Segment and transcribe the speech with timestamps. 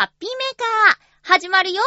[0.00, 1.82] ハッピーメーカー、始まるよ。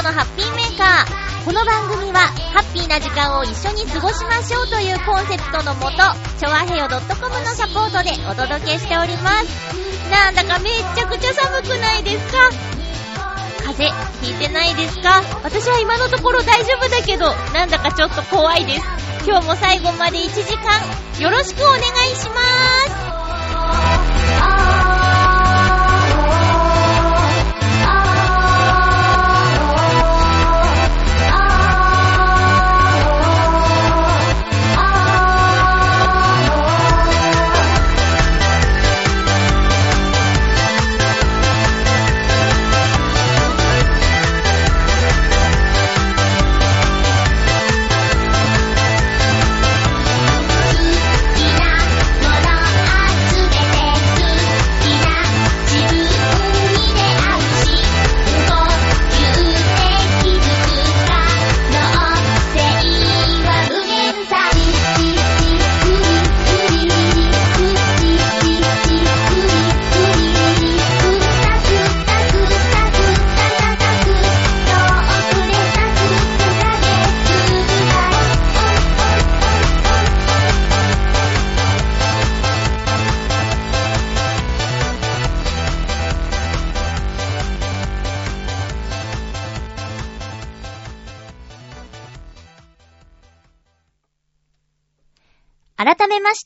[0.00, 1.44] 17日、まゆっちょのハッピーメーカー。
[1.44, 2.20] この番組は、
[2.52, 5.96] ハッピーな時間を一緒に過ごしましょうというコンセプトのもと、
[6.38, 7.00] ちょわへよ .com
[7.40, 10.10] のサポートでお届けしております。
[10.10, 12.38] なんだかめっちゃくちゃ寒くないですか？
[13.66, 15.22] 風邪ひいてないですか？
[15.44, 18.86] 私は今のところ大丈夫だけど、なんだかちょっと怖いです。
[19.26, 20.80] 今日も最後まで1時間、
[21.20, 21.82] よろしくお願い
[22.16, 22.40] しま
[22.88, 22.89] す。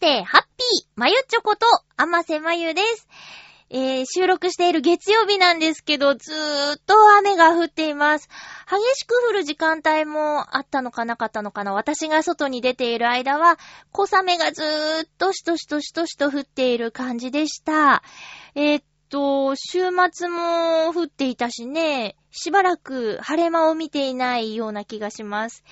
[0.05, 1.65] て、ハッピー、まゆちょこと、
[1.97, 3.09] あませまゆです。
[3.71, 8.29] えー、収録している月曜日なんですけど、ずーっと雨が降っています。
[8.69, 13.59] 激しく降る時間帯もあったのかなかったのかな私が外に出ている間は、
[13.93, 18.03] 小雨がずーっとしとしとしとしと降っている感じでした。
[18.55, 25.65] えーっと、週末も降っていたしね、しばらく晴れ間を見ていないような気がします。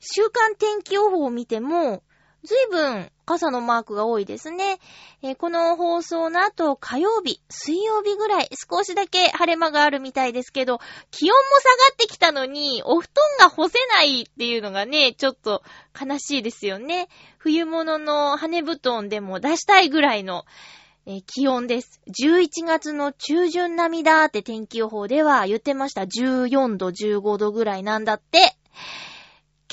[0.00, 2.02] 週間天気予報を見ても、
[2.44, 4.78] ずいぶん傘のマークが多いですね。
[5.22, 10.80] えーこの放送の後、火曜日、水曜日ぐらい、少しだけ晴れ間があるみたいですけど、
[11.12, 13.08] 気温も下がってきたのに、お布
[13.38, 15.62] 団が干せないっていうのがね、ちょっと
[15.98, 17.08] 悲しいですよね。
[17.38, 20.44] 冬物の羽布団でも出したいぐらいの、
[21.06, 22.00] えー気温です。
[22.08, 26.02] 11月の中旬並みだって天気予報では言ってました。
[26.02, 28.56] 14度、15度ぐらいなんだって。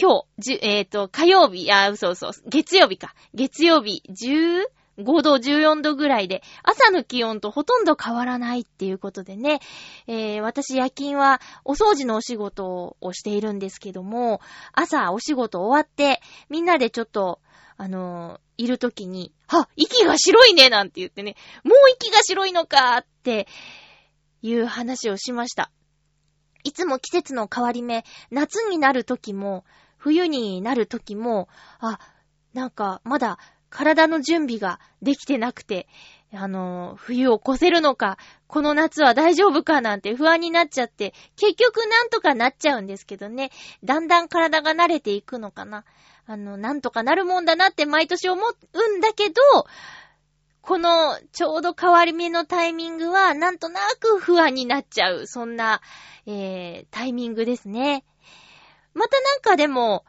[0.01, 3.13] 今日、じえっ、と、火曜日、あ、嘘嘘、月曜日か。
[3.33, 9.59] 月曜日、15度、14度ぐらいで、朝の気温とほとんど変わらないっていうことでね、
[10.07, 14.39] えー私夜勤はお掃除のお仕事をしているんですけども、
[14.71, 17.41] 朝お仕事終わって、みんなでちょっと、
[17.75, 23.47] あのーいるときに、は息が白いねなんて言ってね、もう息が白いのかって
[24.41, 25.71] いう話をしました。
[26.63, 29.63] いつも季節の変わり目、夏になる時も、
[29.99, 31.47] 冬になる時も、
[31.79, 31.99] あ、
[32.53, 33.37] なんか、まだ
[33.69, 35.87] 体の準備ができてなくて、
[36.33, 38.17] あの、冬を越せるのか、
[38.47, 43.51] この夏は大丈夫かなんて不安になっちゃって、結局なんとかなっちゃうんですけどね、
[43.83, 45.85] だんだん体が慣れていくのかな。
[46.25, 49.41] あの、なんとかなるもんだなって毎年思うんだけど、
[50.61, 55.81] このちょうど変わり目のタイミングは、なんとなく不安になっちゃう、そんな、
[56.27, 58.05] えー、タイミングですね。
[58.93, 60.05] またなんかでも、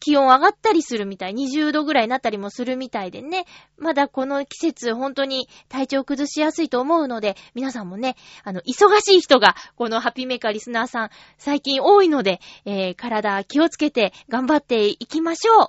[0.00, 1.32] 気温上がったりするみたい。
[1.32, 3.44] 20度ぐらいになったりもするみたいでね。
[3.76, 15.68] まだこの季節、本当に体調崩しやすいと思うので、皆さんもね、あの、忙しい人が、このハッピーメーカーリスナーさん、最近多いので、えー、体気をつけて頑張っていきましょう。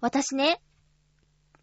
[0.00, 0.60] 私ね、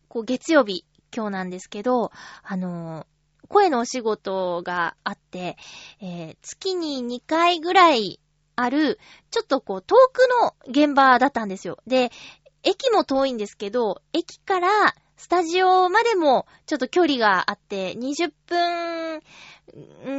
[0.07, 0.85] こう、月曜日、
[1.15, 2.11] 今日なんですけど、
[2.43, 3.05] あのー
[3.47, 5.55] 声のお仕事があって、
[6.01, 8.19] えー月に2回ぐらい
[8.55, 8.99] ある、
[9.31, 11.77] ちょっとこう、遠くの現場だったんですよ。
[11.87, 12.11] で、
[12.63, 19.21] 駅も遠いんですけど、駅からスタジオまでもちょっと距離があって、20分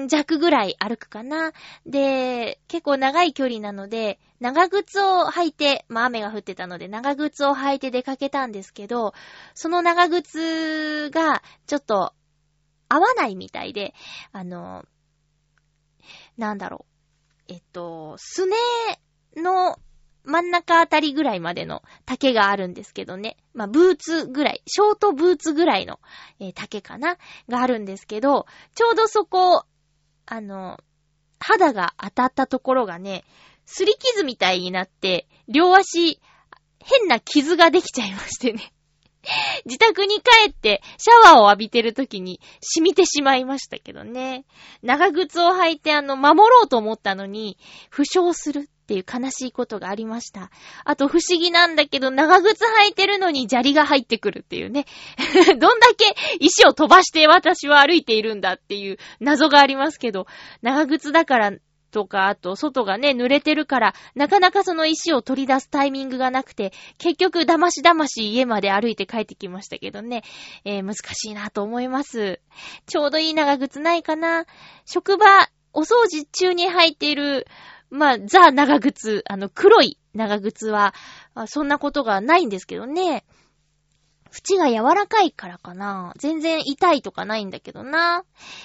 [0.09, 1.53] 弱ぐらい歩くかな。
[1.85, 9.12] で、結構長い距離なので、長靴を履いて、まあ雨が降ってたので、長靴を履いて出かけたんですけど、
[9.55, 12.15] その長靴がちょっと
[12.88, 13.94] 合わないみたいで、
[14.33, 14.85] あの、
[16.37, 16.96] なんだろう。
[17.49, 18.57] えっと、すね
[19.37, 19.79] の
[20.25, 23.37] 真ん中あたりぐらいまでの丈があるんですけどね。
[23.55, 26.01] まあ、ブーツぐらい、ショートブーツぐらいの、
[26.41, 27.17] えー丈かな
[27.49, 29.65] があるんですけど、ちょうどそこ、
[30.27, 30.79] あの、
[31.39, 33.25] 肌が当たったところがね、
[33.67, 36.21] すり傷みたいになって、両足、
[36.81, 38.73] 変な傷ができちゃいましてね。
[39.64, 44.44] 自宅に帰ってシャワーを浴びてる時に染みてしまいましたけどね。
[44.82, 47.58] 長靴を履いてあの、守ろうと思ったのに、
[47.90, 50.50] 負傷するっていう悲しいことがありました。
[50.84, 54.87] あと不思議なんだけど、長靴履いてるのに砂利が入ってくるっていうね。
[55.58, 60.26] どんだけ石を飛ばして私は歩いているんだっていう謎がありますけど、
[60.62, 61.52] 長靴だから
[61.97, 70.23] とか、あと外がね、濡れてるから、なかなかその石を取り出すタイミングがなくて、結局だましだまし家まで歩いて帰ってきましたけどね。
[70.67, 72.41] えー難しいなと思います。
[72.87, 74.45] ちょうどいい長靴ないかな
[74.85, 75.25] 職場、
[75.73, 77.47] お掃除中に履いている、
[77.89, 80.93] まあ、ザ長靴、あの、黒い長靴は、
[81.35, 83.25] まあそんなことがないんですけどね。
[84.31, 88.25] 縁が柔らかいからかな全然痛いとかないんだけどな。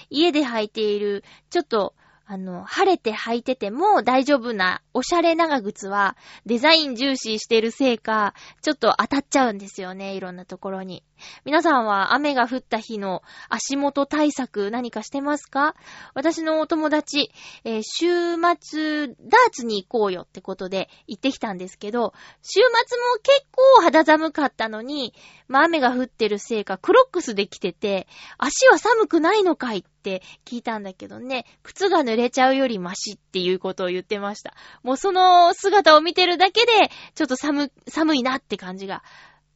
[0.09, 1.95] 家で履いている、ちょっと、
[2.31, 11.03] あの、晴れて履いてても大丈夫なおしゃれ長靴はデザイン重視してるせいか、ちょっと当たっちゃうんですよね、いろんなところに。
[11.45, 15.75] 皆さんは雨が降った日の足元対策何かしてますか？
[16.13, 17.31] 私のお友達、
[17.63, 25.13] えー週末ダーツに行こうよってことで行ってきたんですけど、週末も結構肌寒かったのに、
[25.47, 28.07] まあ雨が降ってるせいかクロックスで来てて、
[28.37, 34.53] 足は寒くないのかいって聞いたんだけどね、靴が濡れちゃうよりマシっていうことを言ってました。
[34.83, 36.71] もうその姿を見てるだけで、
[37.15, 39.03] ちょっと寒、寒いなって感じが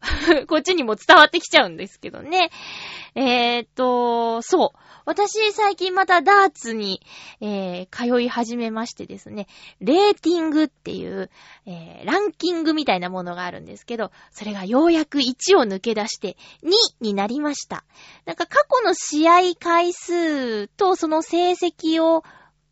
[0.47, 2.51] こっちにも伝わってきちゃうんですけどね。
[3.15, 4.79] えーっと、そう。
[5.05, 7.01] 私、最近またダーツに、
[7.39, 9.47] えー通い始めましてですね、
[9.79, 11.29] レーティングっていう、
[11.65, 16.71] えーランキングみたいなものがあるんですけど、それがようやく1を抜け出して2
[17.01, 17.83] になりました。
[18.25, 22.23] なんか過去の試合回数とその成績を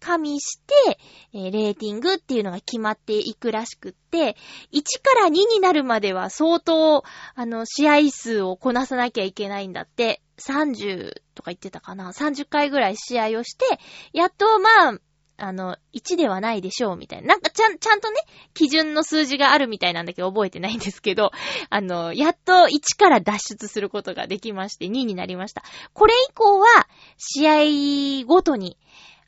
[0.04, 1.00] 加味して、
[1.34, 4.36] えーレーティングっていうのが決まっていくらしくって、
[4.74, 7.04] 1から2になるまでは相当、
[7.36, 13.66] あの、試合数をこなさなきゃいけないんだって、30とか言ってたかな ?30 回ぐらい試合をして、
[14.12, 15.00] やっと、まあ、
[15.38, 17.30] あの、1ではないでしょう、みたいな。
[17.30, 18.18] なんか、ちゃん、ちゃんとね、
[18.54, 21.32] 基準の数字があるみたいなんだけど、覚えてないんですけど、
[21.70, 25.64] あの、やっと1から脱出することができまして、2になりました。
[25.94, 28.78] これ以降は、試合ごとに、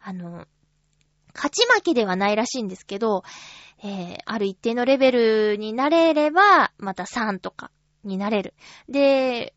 [0.02, 0.46] あの、
[1.36, 3.24] 勝ち負けではないらしいんですけど、
[3.84, 7.72] えー、ある一定のレベルになれれば、また3とか
[8.04, 8.54] になれる。
[8.90, 9.54] で、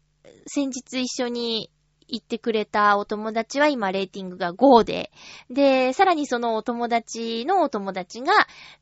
[0.46, 1.70] 先日一緒に
[2.08, 5.12] 行ってくれたお友達は今レーティングが5で、
[5.50, 8.32] で、さらにそのお友達のお友達が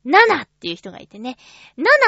[0.05, 1.37] 7っていう人がいてね、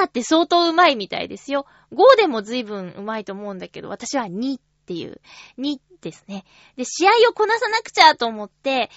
[0.01, 1.65] 7って相当うまいみたいですよ。
[1.91, 5.21] 5でも随分うまいと思うんだけど、私は2っていう、
[5.59, 6.45] 2ですね。
[6.77, 8.89] で、試合をこなさなくちゃと思って、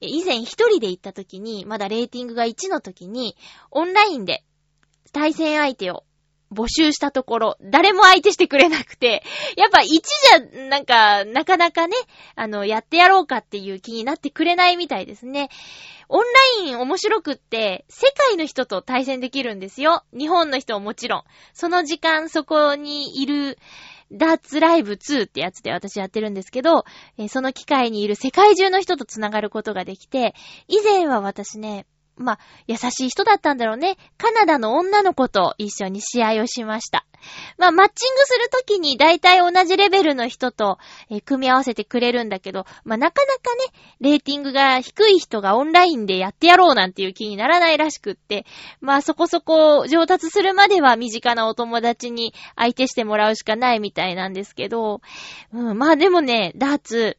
[0.00, 3.36] 以前一人で行った時に、まだレーティングが1の時に、
[3.70, 4.44] オンラインで
[5.12, 6.04] 対戦相手を
[6.52, 9.22] 募集したところ、誰も相手してくれなくて、
[9.56, 11.96] やっぱ1じゃ、なんか、なかなかね、
[12.34, 15.48] あの、やってやろうかっていう気になってくれないみたいですね。
[16.08, 16.24] オン
[16.64, 20.04] ライン面白くって、世界の人と対戦できるんですよ。
[20.12, 21.24] 日本の人ももちろん。
[21.52, 23.56] その時間そこにいる、
[24.12, 26.84] ダーツライブ2ってやつで私やってるんですけど、
[27.16, 30.34] えーその機会にいる世界中の人と繋がることができて、
[30.68, 31.86] 以前は私ね、
[32.16, 33.96] まあ、優しい人だったんだろうね。
[34.18, 36.99] カナダの女の子と一緒に試合をしました。
[37.58, 40.78] まあ、マッチングするときに大体同じレベルの人と、
[41.10, 48.46] えー組み合わせてくれるんだけど、まあ、なかなかね、レーティングが低い人がオンラインでやってやろうなんていう気にならないらしくって、
[48.80, 55.00] まあ、そこそこ上達するまでは身近なお友達に相手してもらうしかないみたいなんですけど、
[55.52, 57.16] うん、まあでもね、ダーツ、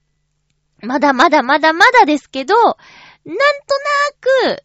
[0.81, 2.79] まだまだまだまだですけど、なんと
[3.25, 3.36] な
[4.55, 4.63] く、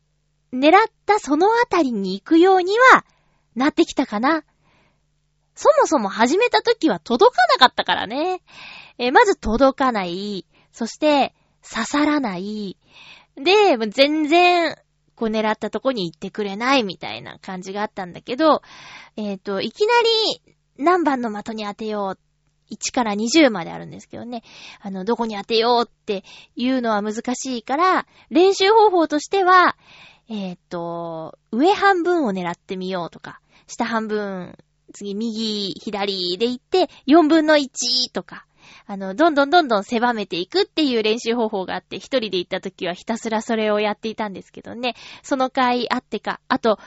[0.53, 3.05] 狙ったそのあたりに行くようには、
[3.55, 4.45] なってきたかな。
[5.57, 8.43] そもそも始めた時は届かなかったからね。
[8.99, 10.47] えーまず届かない。
[10.71, 11.35] そして、
[11.69, 12.77] 刺さらない。
[13.37, 14.77] で、全然、
[15.15, 18.63] こう狙ったとこに行ってくれないみたいな感じがあったんだけど、
[19.17, 19.95] えっ、と、いきな
[20.37, 22.19] り何番の的に当てよう。
[22.71, 24.43] 1から20まであるんですけどね。
[24.81, 26.25] あの、どこに当てようって
[26.57, 29.77] いうのは難しいから、練習方法としては、
[30.29, 34.59] えーっと、上半分を狙ってみようとか、下半分、
[34.97, 37.69] 次右、左で行って、4分の1
[38.13, 38.47] とか、
[38.87, 44.95] あの、どんどんどんどん狭めていくっていう練習方法があって、一人で行った時はひたすらそれをやっていたんですけどね。
[45.23, 46.79] その回あってか、あと、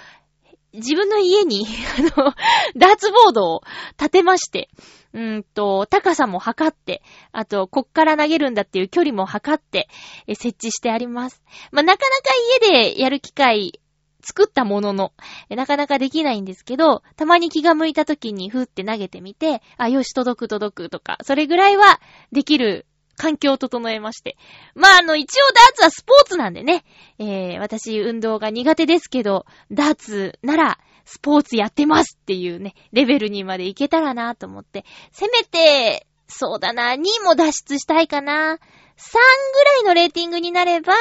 [0.73, 1.65] 自分の家に、
[2.15, 2.33] あの、
[2.75, 3.61] ダーツボードを
[3.99, 4.69] 立てまして、
[5.13, 7.01] うんと、高さも測って、
[7.31, 9.87] あと、こっから投げるんだっていう距離も測って、
[10.27, 11.43] 設置してあります。
[11.71, 12.33] まあ、なかなか
[12.71, 13.79] 家でやる機会、
[14.21, 15.13] 作ったものの、
[15.49, 21.99] なかなかできないんですけど、たまに気が向いた時にふって投げてみて、あ、よし、届く届くとか、それぐらいは
[22.31, 22.85] できる
[23.19, 24.37] 環境を整えまして。
[24.75, 26.83] まあ、あの、一応ダーツはスポーツなんでね、
[27.19, 38.53] えー、私運動が苦手ですけど、ダーツならスポーツやってますっていうね、レベルにまでいけたらなと思って、せめて、そうだな、2も脱出したいかな。
[38.53, 40.93] 3ぐらいのレーティングになれば、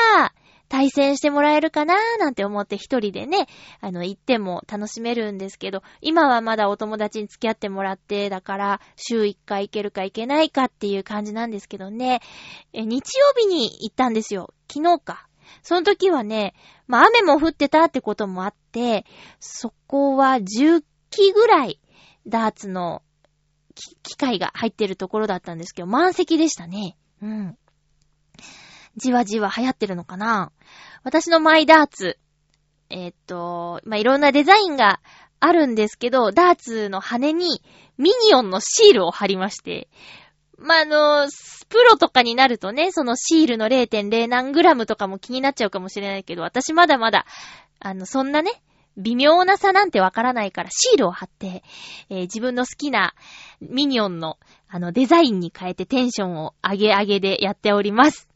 [0.68, 3.46] 対戦してもらえるかなーなんて思って一人でね、
[3.80, 12.20] あの、行っても楽しめるんですけど、今はまだお友達に付き合ってもらって、だから、週1回行けるか行けないかっていう感じなんですけどね、
[12.72, 14.52] え日曜日に行ったんですよ。
[14.70, 15.26] 昨日か。
[15.62, 16.54] その時はね、
[16.86, 19.06] まあ雨も降ってたってこともあって、
[19.40, 21.80] そこは10機ぐらい
[22.26, 23.02] ダーツの
[24.02, 26.96] 機械が入ってるところだったんですけど、満席でしたね。
[27.22, 27.58] うん。
[28.98, 30.52] じわじわ流行ってるのかな？
[31.04, 32.18] 私のマイダーツ。
[32.90, 35.00] えーっと、まあ、いろんなデザインが
[35.40, 37.62] あるんですけど、ダーツの羽に
[37.96, 39.88] ミニオンのシールを貼りまして、
[40.58, 41.28] まあ、の、
[41.68, 47.26] プロとかになるとね、そのシールの0.0何グラムとかも気になっちゃうかもしれないけど、私まだまだ、
[47.78, 48.62] あの、そんなね、
[48.96, 51.62] 微妙な差なんてわからないからシールを貼って、
[52.10, 53.14] えー自分の好きな
[53.60, 54.38] ミニオンの、
[54.68, 58.27] あの、デザインに変えてテンションを上げ上げでやっております。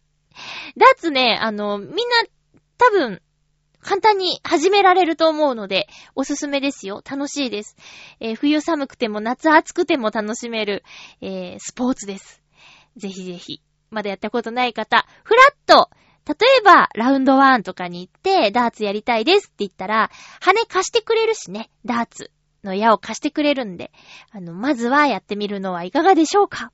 [0.76, 1.94] ダーツね、あの、みんな
[2.78, 3.22] 多分、
[3.80, 7.02] 簡単に始められると思うので、おすすめですよ。
[7.08, 7.76] 楽しいです。
[8.20, 10.84] えー冬寒くても夏暑くても楽しめる、
[11.20, 12.42] えースポーツです。
[12.96, 13.60] ぜひぜひ。
[13.90, 15.90] まだやったことない方、フラッと、
[16.26, 20.10] 例えば、ラウンド1とかに行って、ダーツやりたいですって言ったら、
[20.40, 22.30] 羽貸してくれるしね、ダーツ
[22.62, 23.90] の矢を貸してくれるんで、
[24.30, 26.70] あの、まずはやってみるのはいかがでしょうか？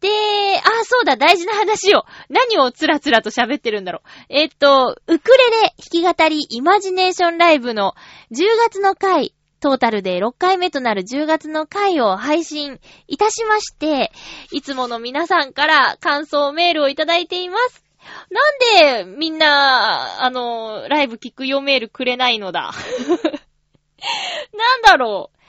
[0.00, 2.04] で、あ、そうだ、大事な話を。
[2.30, 4.08] 何をつらつらと喋ってるんだろう。
[4.30, 7.94] えっと、ウクレレ弾き語りイマジネーションライブの
[8.32, 14.10] 10月の回、トータルで6回目となる10月の回を配信いたしまして、
[14.52, 17.84] いつもの皆さんから感想メールをいただいています。
[18.30, 22.72] なんでみんな、あの、ライブ聞くよメールくれないのだ。
[24.56, 25.39] なんだろう。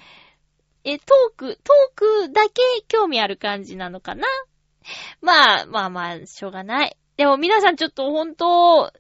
[0.84, 4.28] え、トーク、トークだけ興味ある感じなのかな？
[5.22, 6.98] まあ、まあまあ、しょうがない。
[7.18, 8.92] でも皆さんちょっと本当、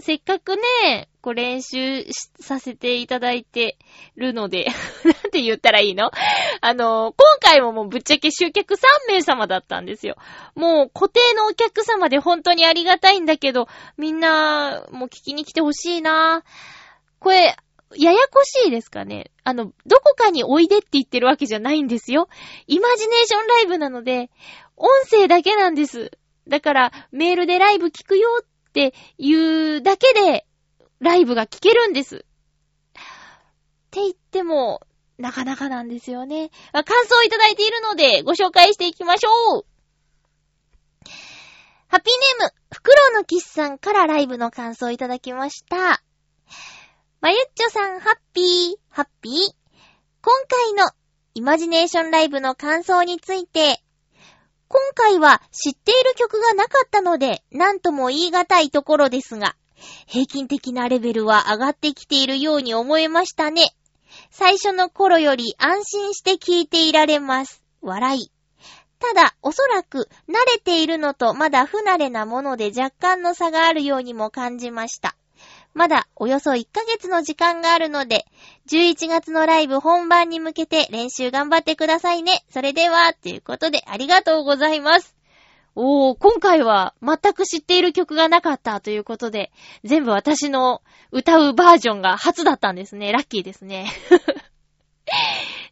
[0.00, 2.04] せっかくね、こう練習
[2.40, 3.78] させていただいて
[4.16, 4.66] るので、
[5.04, 6.10] なんて言ったらいいの？
[6.60, 10.16] あの、今回ももうぶっちゃけ集客3名様だったんですよ。
[10.56, 16.42] もう固定のお客様で本当にありがたいんだけど、みんな、もう聞きに来てほしいな
[17.20, 17.56] これ、
[17.96, 22.28] ややこしいですかねあの、どこかにおいでって言ってるわけじゃないんですよ。
[22.66, 24.30] イマジネーションライブなので、
[24.76, 26.10] 音声だけなんです。
[26.48, 30.46] だから、メールでライブ聞くよって言うだけで、
[31.00, 32.16] ライブが聞けるんです。
[32.16, 32.20] っ
[33.90, 34.80] て言っても、
[35.18, 36.50] なかなかなんですよね。
[36.72, 39.66] 感想をいただいているので、ご紹介していきましょう。
[41.88, 46.02] ハッピーネーム、フクロウのキスさんからライブの感想をいただきました。
[47.24, 49.32] まゆっちょさん、ハッピー、ハッピー。
[49.32, 50.90] 今回の
[51.32, 53.82] イマジネーションライブの感想について、
[54.68, 59.56] 今回は知っている曲がなかったので、なんとも言い難いところですが、
[60.06, 63.74] 平均的なレベルは上がってきているように思えましたね。
[64.30, 67.62] 最初の頃より安心して聴いていられます。
[67.80, 68.30] 笑い。
[68.98, 75.16] ただ、おそらく慣れているのとまだ不慣れなもので若干の差があるようにも感じました。
[75.74, 78.26] まだおよそ1ヶ月の時間があるので、
[78.70, 82.44] 11月のライブ本番に向けて練習頑張ってくださいね。
[82.48, 85.16] それでは、ということでありがとうございます。
[85.74, 89.50] おー、今回は全く知っている曲がなかったということで、
[89.82, 93.10] 全部私の歌うバージョンが初だったんですね。
[93.10, 93.90] ラッキーですね。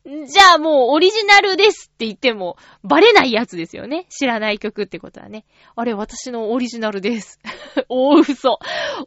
[0.04, 4.06] じゃあもうオリジナルですって言ってもバレないやつですよね。
[4.08, 5.44] 知らない曲ってことはね。
[5.76, 7.38] あれ、私のオリジナルです。
[7.88, 8.58] 大嘘。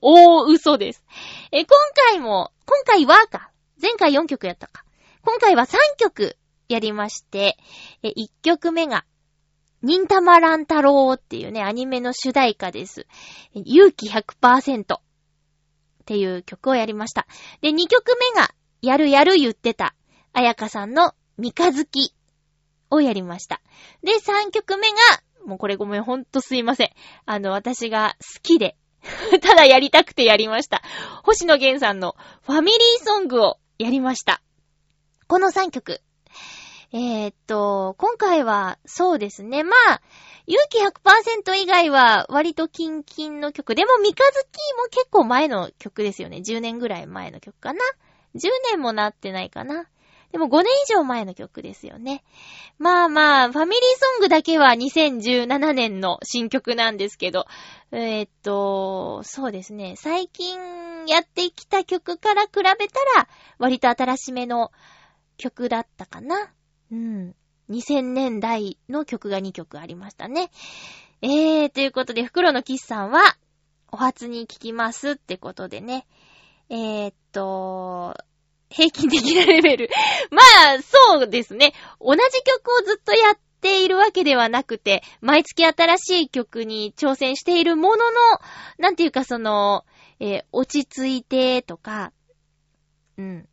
[0.01, 1.03] 大嘘です。
[1.51, 1.77] え、今
[2.11, 3.51] 回も、今回はか。
[3.81, 4.85] 前回4曲やったか。
[5.21, 6.37] 今回は3曲
[6.69, 7.57] やりまして、
[8.01, 9.05] え、1曲目が、
[9.81, 13.05] 忍たま乱太郎っていうね、アニメの主題歌です。
[13.53, 15.01] 勇気100%っ
[16.05, 17.27] ていう曲をやりました。
[17.61, 19.95] で、2曲目が、やるやる言ってた、
[20.37, 22.13] あやかさんの三日月
[22.89, 23.61] をやりました。
[24.03, 24.97] で、3曲目が、
[25.45, 26.89] もうこれごめん、ほんとすいません。
[27.25, 28.75] あの、私が好きで
[29.41, 30.81] ただやりたくてやりました。
[31.23, 34.41] 星野源さんのファミリーソングをやりました。
[35.29, 36.01] この3曲。
[36.91, 39.63] えー、っと、今回はそうですね。
[39.63, 40.01] まあ、
[40.47, 43.73] 勇気100%以外は割とキンキンの曲。
[43.73, 44.45] でも三日月
[44.77, 46.39] も結構前の曲ですよね。
[46.45, 47.79] 10年ぐらい前の曲かな。
[48.35, 49.87] 10年もなってないかな。
[50.35, 52.21] でも5年以上前の曲ですよね。
[52.77, 57.45] まあまあ、ファミリーソングだけは2017年の新曲なんですけど、
[57.93, 59.95] えー、っと、そうですね。
[59.95, 60.59] 最近
[61.07, 62.65] やってきた曲から比べた
[63.15, 64.73] ら、割と新しめの
[65.37, 66.51] 曲だったかな。
[66.91, 67.33] うん。
[67.69, 70.51] 2000年代の曲が2曲ありましたね。
[71.21, 73.21] えー、ということで、袋のキスさんは、
[73.89, 76.05] お初に聞きますってことでね。
[76.67, 78.17] えー、っと、
[78.69, 79.89] 平均的なレベル。
[80.31, 81.73] まあ、そうですね。
[81.99, 88.19] 同じ曲をずっとやっているわけではなくて、毎月新しい曲に挑戦しているものの、
[88.77, 89.85] なんていうかその、
[90.19, 92.11] えー、落ち着いてとか、
[93.17, 93.49] うん。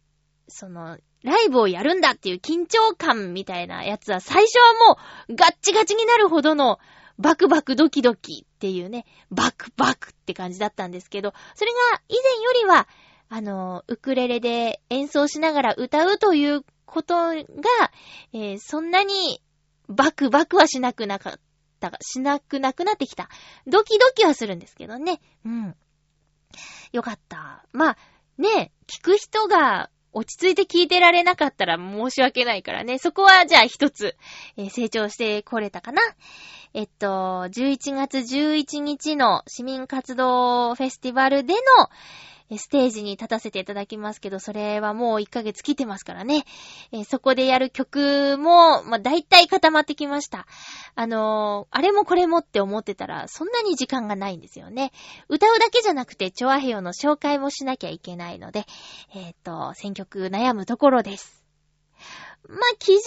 [0.48, 6.80] その、ライブをやるんだっていう緊張感みたいなやつは最初はもうガッチガチになるほどの
[7.18, 12.88] バクバクドキドキっていうね、バクバクって感じだったんですけど、それが以前よりは
[13.34, 17.40] あの、ウクレレで演奏しながら歌うということが、
[18.34, 19.42] えー、そんなに
[19.88, 21.40] バクバクはしなくなかっ
[21.80, 23.30] たが、しなくなくなってきた。
[23.66, 25.18] ドキドキはするんですけどね。
[25.46, 25.74] うん。
[26.92, 27.64] よかった。
[27.72, 27.96] まあ、
[28.36, 32.98] ね、聞く人が落ち着いて聞いてられなかったら申し訳ないからね。
[32.98, 34.14] そこはじゃあ一つ、
[34.58, 36.02] えー、成長してこれたかな。
[36.74, 41.60] えっと、11月11日の市民活動フェスティバルでの、
[42.58, 46.44] ステージに立たせていただきますけど、それはもう1ヶ月切ってますからね。
[46.92, 50.46] え、そこでやる曲も、まあ、大体固まってきました。
[50.94, 54.92] あのー、あれもこれもって思ってたら、そんなに時間がないんですよね。
[55.28, 58.66] 歌うだけじゃなくて、チョアヘヨの紹介もしなきゃいけないので、
[59.14, 61.42] えっ、ー、と、選曲悩むところです。
[62.48, 63.00] まあ、基準は、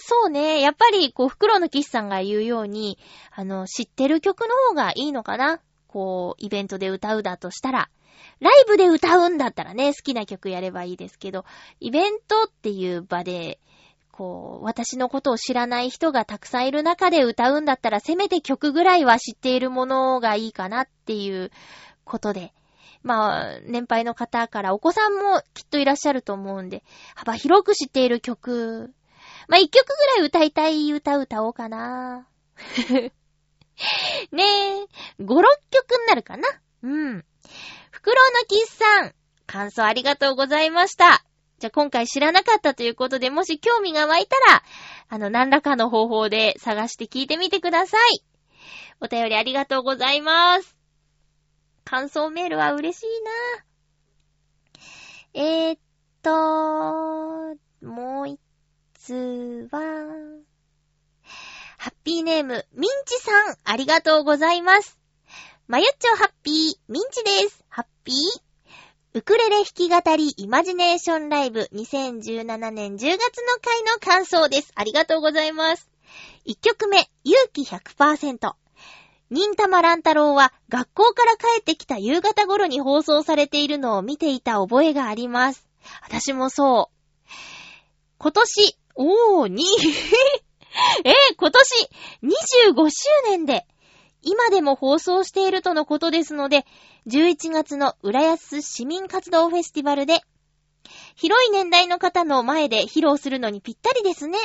[0.00, 0.60] そうね。
[0.60, 2.98] やっぱり、こう、袋のキスさんが言うように、
[3.30, 7.90] あの、知ってる曲の方がいいのかなこう、イベントで歌うだとしたら。
[8.40, 11.44] ライブで歌うんだったらね、好きな曲やればいいですけど、
[11.80, 13.60] イベントっていう場で、
[14.12, 21.50] こう、私のことを知らない人がたくさんいる中で歌うんだったら、せめて曲ぐらいは知っているものがいいかなっていう
[22.04, 22.52] ことで。
[23.02, 26.82] まあ、年配の方からお子さんもきっといらっしゃると思うんで、
[27.14, 28.92] 幅広く知っている曲。
[29.48, 32.26] まあ、一曲ぐらい歌いたい歌歌おうかな。
[34.32, 34.86] ねえ、
[35.22, 36.46] 5、6曲になるかな？
[36.82, 37.24] うん。
[38.02, 39.14] 袋のキスさん、
[39.46, 41.22] 感想ありがとうございました。
[41.58, 44.62] じゃあ今回知らなかったということで、もし興味が湧いたら、
[45.10, 48.24] あの、何らかの方法で探して聞いてみてください。
[49.02, 50.78] お便りありがとうございます。
[51.84, 53.06] 感想メールは嬉しい
[55.34, 55.42] な。
[55.42, 55.78] えー、っ
[56.22, 58.40] と、もう一
[58.94, 59.80] つは、
[61.76, 64.99] ハッピーネーム、ミンチさん、ありがとうございます。
[65.70, 67.64] まゆっちょハッピー、ミンチです。
[67.68, 68.16] ハッピー
[69.14, 73.12] ウクレレ弾き語りイマジネーションライブ2017年10月の
[73.62, 74.72] 回の感想です。
[74.74, 75.88] ありがとうございます。
[76.48, 78.52] 1曲目、勇気100%。
[79.30, 85.68] 忍たま乱太郎は学校から帰ってきた夕方頃に放送されているのを見ていた覚えがあります。
[86.02, 87.30] 私もそう。
[88.18, 89.62] 今年、おー、に、
[91.04, 91.88] えー、今年
[92.24, 93.68] 25周年で
[94.22, 96.66] 今でも放送しているとのことですので、
[97.06, 100.20] 11月の浦安市民活動フェスティバルで、
[101.14, 104.38] 広い年代の方の前で披露するのにぴったりですね。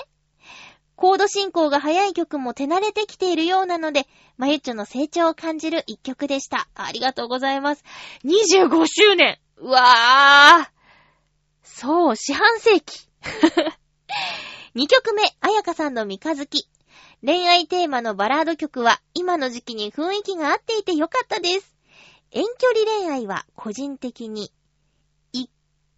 [0.96, 4.08] コード進行が早い曲も手慣れてきているようなので、
[4.38, 6.70] まゆっちょの成長を感じる一曲でした。
[6.74, 7.84] ありがとうございます。
[8.24, 10.70] 25周年うわー
[11.64, 13.10] そう、四半世紀。
[14.76, 16.70] 2曲目、あやかさんの三日月。
[17.24, 21.76] 恋愛テーマのバラード曲は今の時期に雰囲気が合っていてよかったです。
[22.32, 24.52] 遠距離恋愛は個人的に
[25.32, 25.50] 一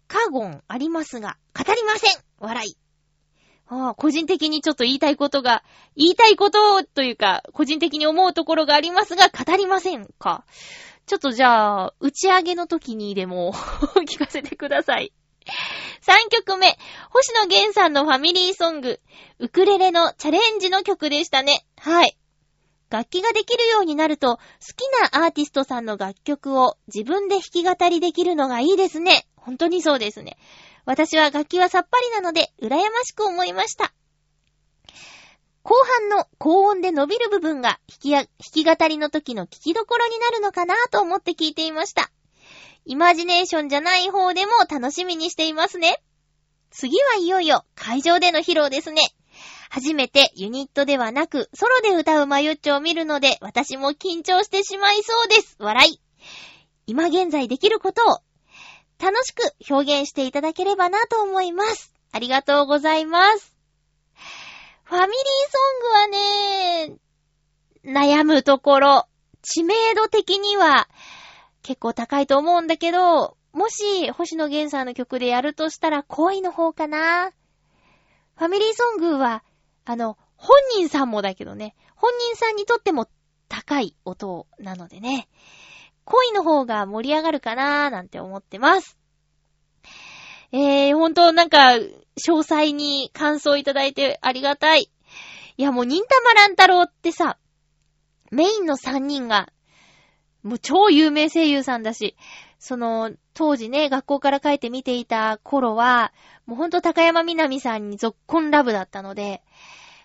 [0.06, 2.76] 過言ありますが、語りません笑い。
[3.70, 5.62] ああ、個人的にちょっと言いたいことが、
[5.94, 10.44] 言いたいことというか、個人的に思うところがありますが、語りませんか？
[11.06, 13.52] ちょっとじゃあ、打ち上げの時にでも
[14.08, 15.12] 聞かせてください。
[16.02, 16.78] 3曲目、
[17.10, 19.00] 星野源さんのファミリーソング、
[19.38, 21.66] ウクレレのチャレンジの曲でしたね。
[21.76, 22.16] はい。
[22.90, 24.42] 楽器ができるようになると、好
[24.76, 29.26] きなアーティストさんの楽曲を自分で弾き語りできるのがいいですね。
[29.36, 30.38] 本当にそうですね。
[30.84, 33.92] 私は楽器はさっぱりなので、羨ましく思いました。
[35.62, 42.10] 後半の高音で伸びる部分が弾き弾き語りの時の聞きどころになるのかなと思って聞いていました。
[42.88, 46.02] イマジネーションじゃない方でも楽しみにしていますね。
[46.70, 49.02] 次はいよいよ会場での披露ですね。
[49.68, 55.56] 初めてユニットではなくソロで歌うマユッチョを見るので私も緊張してしまいそうです。
[55.58, 56.00] 笑い。
[56.86, 58.20] 今現在できることを
[58.98, 61.92] 楽しく表現していただければなと思います。
[62.10, 63.54] ありがとうございます。
[64.84, 65.14] ファミリー
[65.52, 66.14] ソ
[66.86, 69.06] ングはね、悩むところ、
[69.42, 70.88] 知名度的には
[71.68, 77.30] 結構高いと思うんだけど、もし星野源さんの曲でやるとしたら恋の方かな。
[78.36, 79.44] ファミリーソングは、
[79.84, 83.06] あの、本人さんもだけどね、本人さんにとっても
[83.50, 85.28] 高い音なのでね、
[86.06, 88.96] 恋の方が盛り上がるかなーなんて思ってます。
[90.52, 91.72] えー、ほんとなんか、
[92.16, 94.90] 詳細に感想いただいてありがたい。
[95.58, 97.36] いやもう、忍たま乱太郎ってさ、
[98.30, 99.50] メインの3人が、
[100.48, 102.16] もう超有名声優さんだし、
[102.58, 106.12] その、当時ね、学校から帰って見ていた頃は、
[106.46, 109.42] もうほんと高山みなみさんに続婚ラブだったので、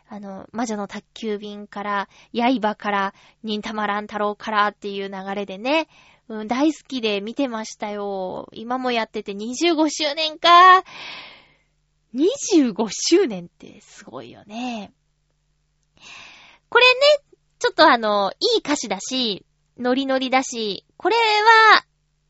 [0.09, 5.87] あの、魔女の宅急便から、刃から、忍たま乱太郎からっていう流れでね、
[6.27, 8.49] うん、大好きで見てましたよ。
[8.53, 10.83] 今もやってて25周年か。
[12.13, 14.91] 25周年ってすごいよね。
[16.69, 17.23] これね、
[17.59, 19.45] ちょっとあの、いい歌詞だし、
[19.77, 21.85] ノリノリだし、これは、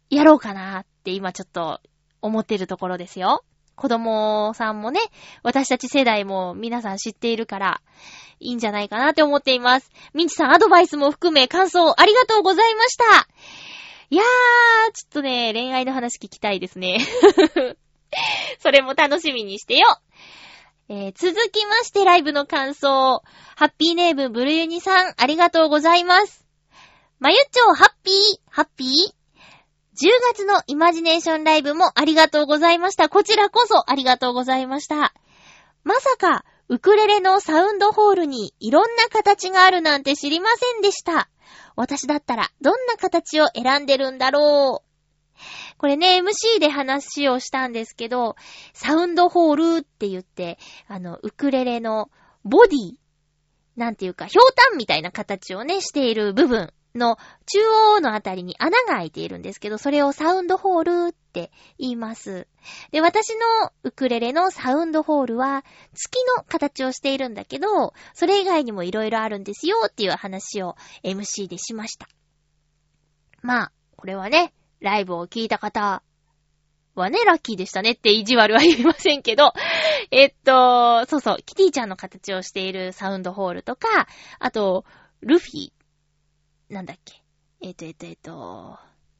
[0.09, 1.81] やろうかなって今ちょっと
[2.21, 3.43] 思ってるところですよ。
[3.75, 4.99] 子供さんもね、
[5.41, 7.81] 私たち世代も皆さん知っているから、
[8.39, 9.91] いいんじゃないかなって思っています。
[10.13, 13.27] ミンチさんアドバイスも含め感想ありがとうございました。
[14.09, 16.99] いやー、ちょっとね、恋愛の話聞きたいですね。
[18.59, 19.87] それも楽しみにしてよ。
[20.89, 23.23] えー、続きましてライブの感想。
[23.55, 26.42] ハッピーネームブルユニさん、ありがとうございます。
[27.23, 28.15] まゆっちょハッピー、
[28.49, 33.07] ハッピー ?10 月のイマジネーションライブもありがとうございました。
[33.07, 35.13] こちらこそありがとうございました。
[35.85, 41.29] まさか、ウクレレのサウンドホールにいろんな形があるなんて知りませんでした。
[41.77, 45.37] 私だったらどんな形を選んでるんだろう。
[45.77, 48.35] これね、MC で話をしたんですけど、
[48.73, 50.59] サウンドホールって言って、
[50.89, 52.09] あの、ウクレレの
[52.43, 52.95] ボディ、
[53.77, 57.59] なんていうか、ひょうたんみたいな形をね、している部分の中
[57.95, 62.47] 央のあたりに穴が開いているんですけど、それをサウンドホールって言います。
[62.91, 72.07] で、私のウクレレのサウンドホールは月の形をしているんだけど、それ以外にも色々あるんですよっていう話を MC でしました。
[73.41, 76.03] まあ、これはね、ライブを聞いた方
[76.95, 79.53] はね、ラッキーでしたねって意地悪は言いませんけど、
[80.11, 84.07] えっと、そうそう、キティちゃんの形をしているサウンドホールとか、
[84.39, 84.85] あと、
[85.21, 85.71] ルフィ、
[86.73, 87.21] なんだっけ？
[87.61, 88.77] えっと、えっと、えっと、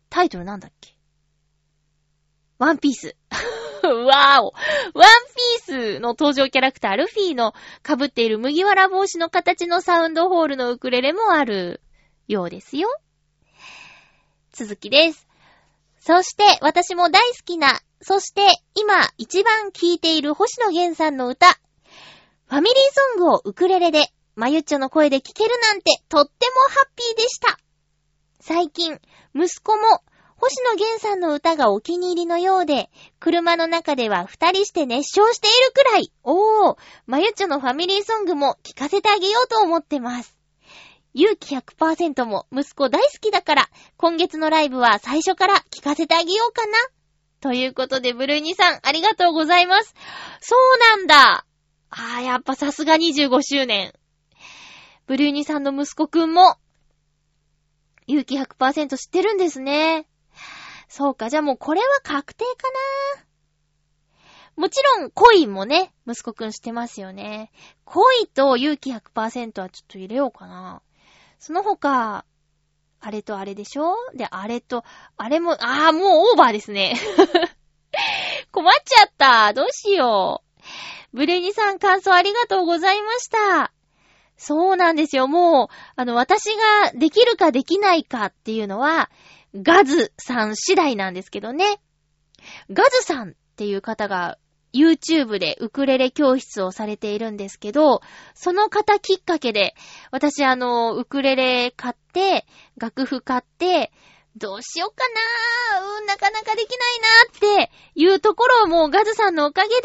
[0.09, 0.95] タイトルなんだっけ？
[2.57, 3.15] ワンピース。
[3.83, 4.53] わーお。
[4.93, 5.09] ワン
[5.65, 7.53] ピースの登場キャラクター、ルフィの
[7.85, 11.81] 被っている麦わら帽子の形のサウンドホールのウクレレもある
[12.27, 12.89] ようですよ。
[14.51, 15.27] 続きです。
[15.99, 21.47] そして、私も大好きな、そして、今、一番聴いている星野源さんの歌。
[21.47, 27.59] ファミリーソングをウクレレで、まゆっちょの声で聴けるなんて、とってもハッピーでした。
[28.39, 28.99] 最近、
[29.35, 30.03] 息子も、
[30.35, 36.11] 星野源さんの歌がお気に入りのようで、車の中では二人して熱唱しているくらい。
[36.23, 40.35] おー、まゆっちょのファミリーソングも聴かせてあげようと思ってます。
[41.13, 46.77] 勇気100%も息子大好きだから、今月のライブは最初から聴かせてあげようかな。
[47.39, 49.93] ということで、ブルーニさん、ありがとうございます。
[50.41, 51.45] そうなんだ。
[51.89, 53.93] あー、やっぱさすが25周年。
[55.05, 56.57] ブルーニさんの息子くんも、
[58.07, 60.07] 勇気100%知ってるんですね。
[60.87, 62.51] そうか、じゃあもうこれは確定か
[63.17, 63.25] な。
[64.55, 67.51] もちろん、恋もね、息子くん知ってますよね。
[67.85, 70.81] 恋と勇気100%はちょっと入れようかな。
[71.39, 72.23] その他、
[73.01, 73.95] あれとあれでしょ？
[74.13, 74.85] で、あれと、
[75.17, 76.95] あれも、ああ、もうオーバーですね。
[78.51, 79.53] 困っちゃった。
[79.53, 80.43] どうしよ
[81.13, 81.17] う。
[81.17, 83.73] ブレニさん感想ありがとうございました。
[84.43, 85.29] そうなんですよ。
[85.29, 86.49] もう、あの、私
[86.83, 89.09] ができるかできないかっていうのは、
[89.55, 91.79] ガズさん次第なんですけどね。
[92.69, 94.37] ガズさんっていう方が
[94.73, 98.01] YouTube でウクレレ教室をされているんですけど、
[98.35, 99.75] その方きっかけで、
[100.11, 102.45] 私あの、ウクレレ買って、
[102.77, 103.93] 楽譜買って、
[104.35, 105.05] どうしようか
[105.79, 109.81] なー、うん、なかなかできないなーっていうところをもうガズさんのおかげで、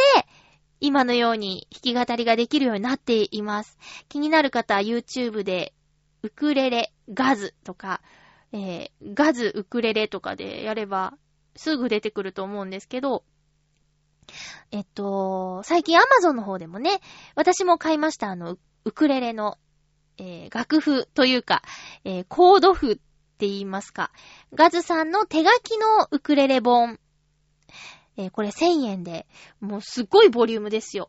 [0.80, 3.78] 今のように弾き語りができるようになっています。
[4.08, 5.74] 気になる方は YouTube で
[6.22, 8.00] ウクレレガズとか、
[8.52, 11.14] えー、ガズウクレレとかでやれば
[11.56, 13.24] すぐ出てくると思うんですけど、
[14.70, 17.00] えっと、最近 Amazon の方でもね、
[17.34, 19.58] 私も買いました、あの、ウクレレの、
[20.18, 21.62] えー、楽譜というか、
[22.04, 24.10] えー、コード譜って言いますか。
[24.54, 26.98] ガズさんの手書きのウクレレ本。
[28.18, 29.26] えー、これ1000円で、
[29.60, 31.08] もうすっごいボリュームですよ。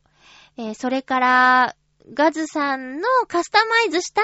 [0.58, 1.76] えー、それから、
[2.14, 4.22] ガズさんのカスタマイズした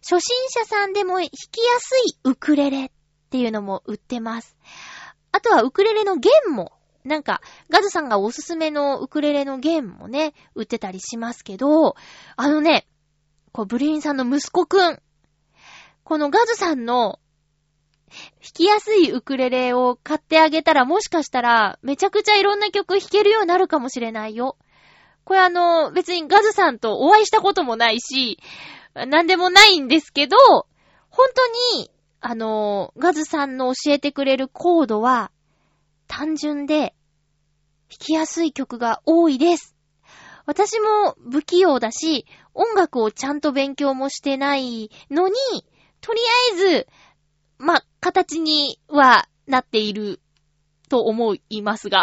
[0.00, 2.90] 初心者さんでも弾きやすいウクレレっ
[3.30, 4.56] ていうのも売ってます。
[5.32, 6.72] あとはウクレレの弦も
[7.04, 11.96] なんか、ガズさんがおすすめのウクレレのゲームもね、売ってたりしますけど、
[12.36, 12.86] あのね、
[13.52, 15.00] こう、ブリーンさんの息子くん、
[16.04, 17.18] このガズさんの
[18.08, 24.56] 弾きやすいウクレレを買ってあげたら、もしかしたら、めちゃくちゃいろんな曲弾けるようになるかもしれないよ。
[25.24, 28.38] これあの、別にガズさんとお会いしたこともないし、
[28.94, 30.36] なんでもないんですけど、
[31.10, 31.90] 本当に、
[32.20, 35.30] あの、ガズさんの教えてくれるコードは、
[36.06, 36.94] 単純で、
[37.90, 39.76] 弾きやすい曲が多いです。
[40.46, 45.34] 私も不器用だし、音楽をちゃんと勉強もしてないのに、
[46.00, 46.20] とり
[46.52, 46.88] あえず、
[47.58, 50.20] ま、形にはなっている
[50.88, 52.02] と思いますが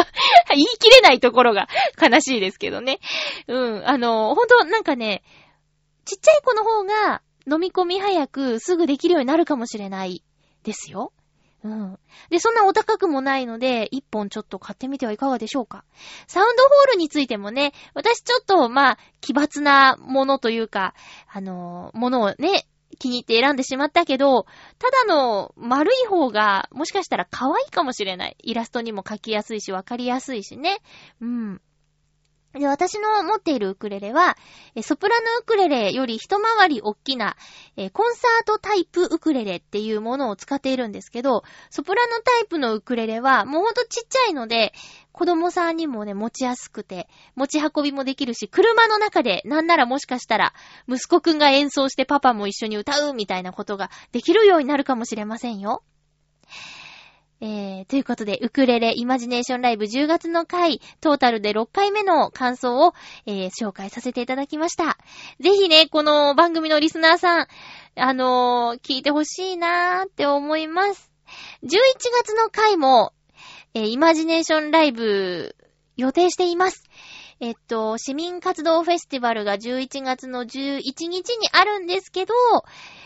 [0.50, 1.68] 言い切れないところが
[2.00, 3.00] 悲しいですけどね。
[3.48, 5.22] うん、あの、ほんとなんかね、
[6.04, 10.22] ちっちゃい子の方が飲み込み早くすぐできるようになるかもしれない
[10.62, 11.12] ですよ。
[11.62, 11.98] うん。
[12.28, 15.84] で、そんなお高くもないので、一本ちょっと買ってみてはいかがでしょうか。
[16.26, 20.94] サウンドホールについてもね、私ちょっと、まあ、奇抜なものというか、
[21.32, 24.44] あのー、ものをね、気に入って選んでしまったけど、
[24.78, 28.36] ただの丸い方が、もしかしたら可愛いかもしれない。
[28.42, 30.78] イラストにも描きやすいし、わかりやすいしね。
[31.20, 31.60] うん。
[32.58, 34.36] で、私の持っているウクレレは、
[34.82, 37.36] ソプラノウクレレより一回り大きな、
[37.92, 44.72] コンサートタイプウクレレっていうものを使っているんですけど、ソプラノタイプのウクレレはもうほんとちっちゃいので、
[45.10, 50.54] 子供さんにもね、持ちやすくて、持ち運びもできるし、車の中で、なんならもしかしたら、
[50.88, 55.82] 息子くんが演奏してパパも一緒に歌うみたいなことができるようになるかもしれませんよ。
[57.46, 62.94] えー、ということで、ウクレレイマジネーションライブ10月の回、トータルで6回目の感想を、
[63.26, 64.96] えー、紹介させていただきました。
[65.40, 67.46] ぜひね、この番組のリスナーさん、
[67.96, 71.12] あのー、聞いてほしいなーって思います。
[71.64, 71.68] 11
[72.22, 73.12] 月の回も、
[73.74, 75.54] えー、イマジネーションライブ
[75.98, 76.88] 予定しています。
[77.40, 82.32] えっと、市民活動フェスティバルが11月の11日にあるんですけど、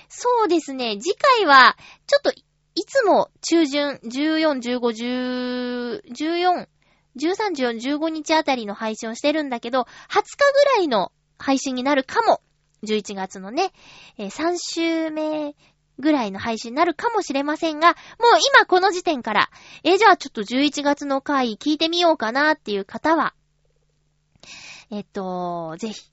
[0.08, 2.32] そうですね、次回は、ちょっと
[2.78, 6.68] いつも中旬、14、15、14、
[7.16, 12.40] 13、14、15日あたりの配信をしてるんだけど、20日ぐらいの配信になるかも。
[12.84, 13.72] 11月のね、
[14.18, 15.56] えー、3週目
[15.98, 17.96] ぐらいの配信になるかもしれませんが、もう
[18.56, 19.50] 今この時点から、
[19.82, 23.34] えー、じゃあちょっと11月の回聞いてみようかなっていう方は、
[24.92, 26.12] えっと、ぜひ、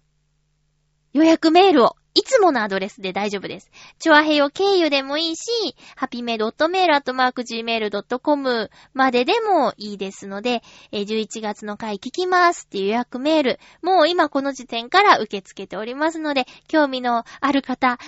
[1.13, 3.69] 予約メールをいつものアドレスで大丈夫です。
[3.99, 17.99] チョアヘヨ経由でもいいし、ハピメドットメールアットマーク gmail.com まででもいいですので、11月の回聞きますっていう予約メール、もう今この時点から受け付けておりますので、興味のある方、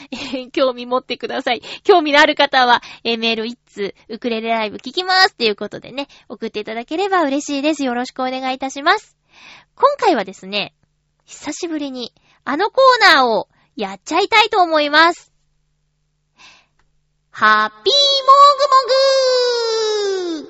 [0.53, 1.61] 興味持ってください。
[1.83, 7.83] 興味のある方は、メール1通、ウクレレライブ聞きますっていうことでね、送っていただければ嬉しいです。
[7.83, 9.17] よろしくお願いいたします。
[9.75, 10.73] 今回はですね、
[11.25, 12.13] 久しぶりに、
[12.45, 15.31] あのコーナーをやっちゃいたいと思います。
[17.29, 17.93] ハッピー
[18.25, 20.49] モグモグ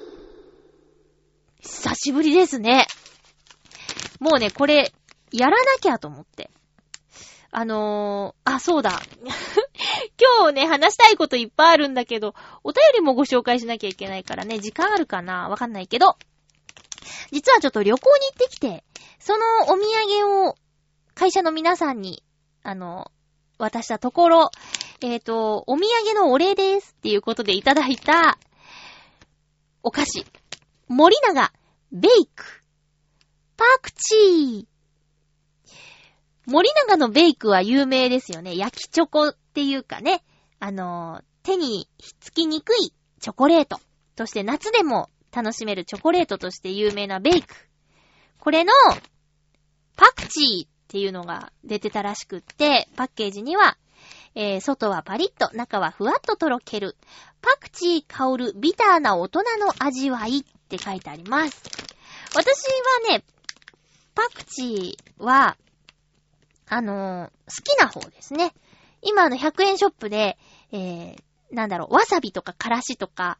[1.59, 2.87] 久しぶりですね。
[4.21, 4.93] もうね、これ、
[5.33, 6.49] やらなきゃと思って。
[7.51, 9.01] あのー、あ、そうだ。
[10.39, 15.49] 今日ね、話したいこといっぱいあるんだけど、お便りもご紹介しなきゃいけないからね、時間あるかな？
[15.49, 16.15] わかんないけど。
[17.33, 18.85] 実はちょっと旅行に行ってきて、
[19.19, 19.83] そのお土
[20.21, 20.55] 産を
[21.13, 22.23] 会社の皆さんに、
[22.63, 23.11] あの、
[23.57, 24.51] 渡したところ、
[25.01, 28.37] えっ、ー、と、お土産のお礼ですっていうことでいただいた、
[29.83, 30.25] お菓子。
[30.87, 31.51] 森永、
[31.91, 32.63] ベイク、
[33.57, 34.65] パクチー。
[36.45, 38.55] 森永のベイクは有名ですよね。
[38.55, 40.23] 焼きチョコっていうかね、
[40.59, 43.79] あの、手にひっつきにくいチョコレート
[44.15, 47.53] として夏でも楽しめるチョコレートとして有名なベイク。
[48.39, 48.71] これの、
[49.95, 53.77] パクチーっていうのが出てたらしくって、パッケージには、
[54.35, 56.95] えー、外はパリッと、中はふわっととろける。
[57.41, 61.61] パクチー香るビターな大人の味わいって書いてあります。
[62.35, 62.65] 私
[63.09, 63.25] はね、
[64.15, 65.57] パクチーは、
[66.69, 68.53] あのー好きな方ですね。
[69.01, 70.37] 今の100円ショップで、
[70.71, 71.15] えー、
[71.51, 73.39] なんだろう、わさびとかからしとか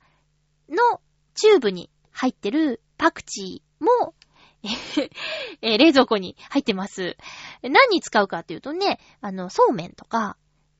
[0.69, 1.01] の
[1.35, 4.13] チューブに入ってるパクチーも、
[5.61, 7.17] えー冷蔵庫に入ってます。
[7.61, 10.37] 何に使うかっていうとね、あの、そうめんとか、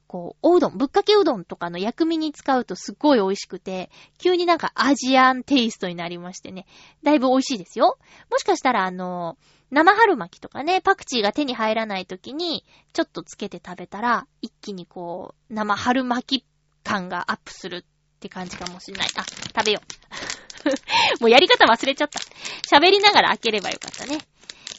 [0.07, 6.65] こう、おうどん、ぶっかけうどんとかの薬味に使うとすっごい美味しくて、急になんかアジアンテイストになりましてね、
[7.03, 7.99] だいぶ美味しいですよ。
[8.31, 9.37] もしかしたらあの、
[9.69, 12.63] 生春巻きとかね、パクチーが手に入らない時に、
[12.93, 16.45] ちょっとつけて食べたら、一気にこう、生春巻き
[16.83, 19.07] 感がアップするって感じかもしれない。
[19.17, 20.36] あ、食べよう。
[21.19, 22.19] もうやり方忘れちゃった。
[22.67, 24.19] 喋りながら開ければよかったね。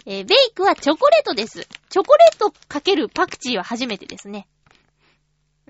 [0.06, 1.66] えーベイクはチョコレートです。
[1.90, 4.48] チョコレートかけるパクチーは初めてですね。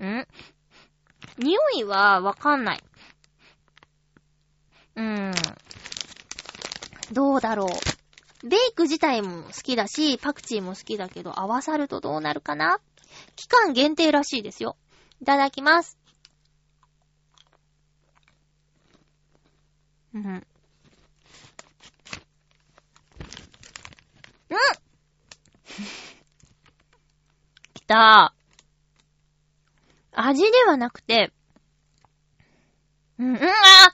[0.01, 0.25] ん
[1.37, 2.83] 匂いはわかんない。
[4.95, 5.31] うーん。
[7.11, 8.47] どうだろう。
[8.47, 12.79] ベイク自体も好きだし、パクチーも好きだけど、合わさるとどうなるかな？
[13.35, 14.77] 期間限定らしいですよ。
[15.21, 15.98] いただきます。
[20.13, 20.25] うん。
[20.25, 20.47] うん。
[27.73, 28.33] きた。
[30.13, 31.31] 味ではなくて、
[33.19, 33.41] うん、うん、あ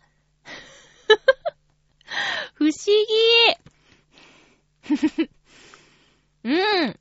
[2.55, 2.95] 不思議。
[6.43, 6.99] うん。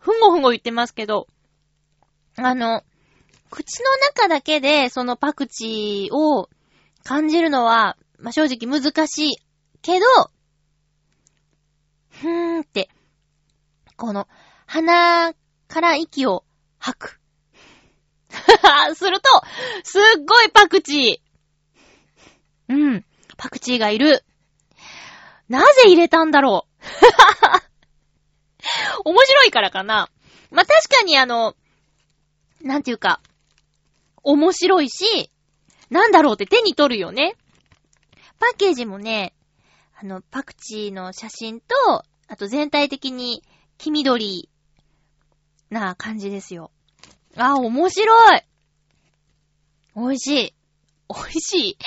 [0.00, 1.26] ふんごふんご言ってますけど、
[2.36, 2.84] あの、
[3.50, 6.50] 口の中だけでそのパクチーを
[7.08, 9.36] 感じるのは、まあ、正直難しい
[9.80, 10.06] けど、
[12.10, 12.90] ふーんって、
[13.96, 14.28] この、
[14.66, 15.32] 鼻
[15.68, 16.44] から息を
[16.78, 17.20] 吐く。
[18.94, 19.28] すると、
[19.84, 22.74] すっごいパクチー。
[22.74, 23.06] うん。
[23.38, 24.22] パクチーがいる。
[25.48, 26.66] なぜ入れたんだろ
[29.06, 30.10] う 面白いからかな。
[30.50, 31.56] まあ、確かにあの、
[32.60, 33.22] なんていうか、
[34.22, 35.30] 面白いし、
[35.90, 37.36] なんだろうって手に取るよね。
[38.38, 39.34] パッケージもね、
[40.00, 41.74] あの、パクチーの写真と、
[42.28, 43.42] あと全体的に
[43.78, 44.48] 黄緑
[45.70, 46.70] な感じですよ。
[47.36, 48.42] あ、面白い
[49.96, 50.54] 美味しい。
[51.08, 51.78] 美味しい。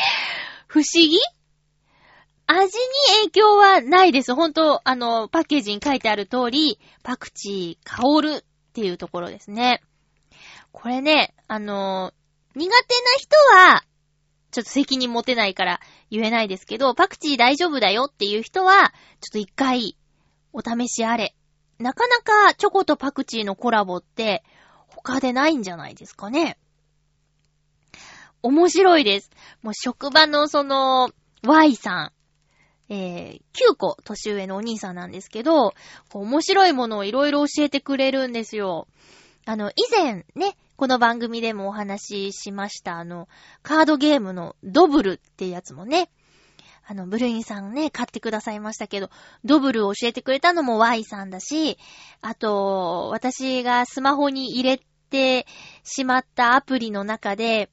[0.67, 1.17] 不思議？
[2.47, 2.71] 味に
[3.23, 4.35] 影響はないです。
[4.35, 9.81] 本当あの、パッケージに書いてある通り、パクチー香るっていうところですね。
[10.73, 12.13] これね、あの、
[12.55, 12.71] 苦手な
[13.17, 13.83] 人は、
[14.51, 19.97] ちょっと責任持てないから言えないですけど、パクチー大丈夫だよっていう人は、ちょっと一回、
[20.53, 21.35] お試しあれ。
[21.79, 24.43] なかなかチョコとパクチーのコラボって、
[24.87, 26.57] 他でないんじゃないですかね。
[28.43, 29.31] 面白いです。
[29.61, 31.09] もう職場のその、
[31.43, 32.11] Y さん。
[32.93, 35.73] えー、9個年上のお兄さんなんですけど、
[36.13, 38.87] 面白いものをいろいろ教えてくれるんですよ。
[39.45, 43.29] あの、以前ね、この番組でもお話ししました、あの、
[43.61, 46.09] カードゲームのドブルってやつもね、
[46.87, 49.11] あの、ブルインさんね、買ってくださいましたけど、
[49.45, 51.77] ドブルを教えてくれたのも Y さんだし、
[52.21, 55.45] あと、私がスマホに入れて
[55.83, 57.69] しまったアプリの中で、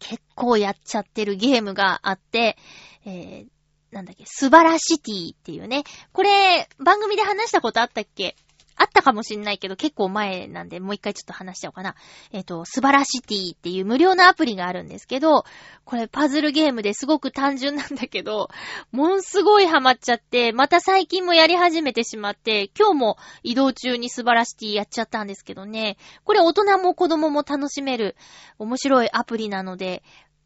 [0.00, 2.56] 結構やっちゃってるゲームがあって、
[3.04, 5.84] えー、なんだっけ、素晴らしティっていうね。
[6.12, 8.34] これ、番組で話したことあったっけ？
[8.82, 11.94] あったかもしんないけど、結構前なんで、もう一回ちょっと話しちゃおうかな。
[12.32, 15.44] えっ、と、素晴らしティっていう無料のアプリがあるんですけど、
[15.84, 18.48] これパズルゲームですごく単純なんだけど、
[18.90, 25.96] ものすごいハマっちゃって、また最近もやり始めてしまって、今日も移動中に素晴らしティやっちゃったんですけどね。
[26.24, 28.16] これ大人も子供も楽しめる
[28.58, 30.02] 面白いアプリなので、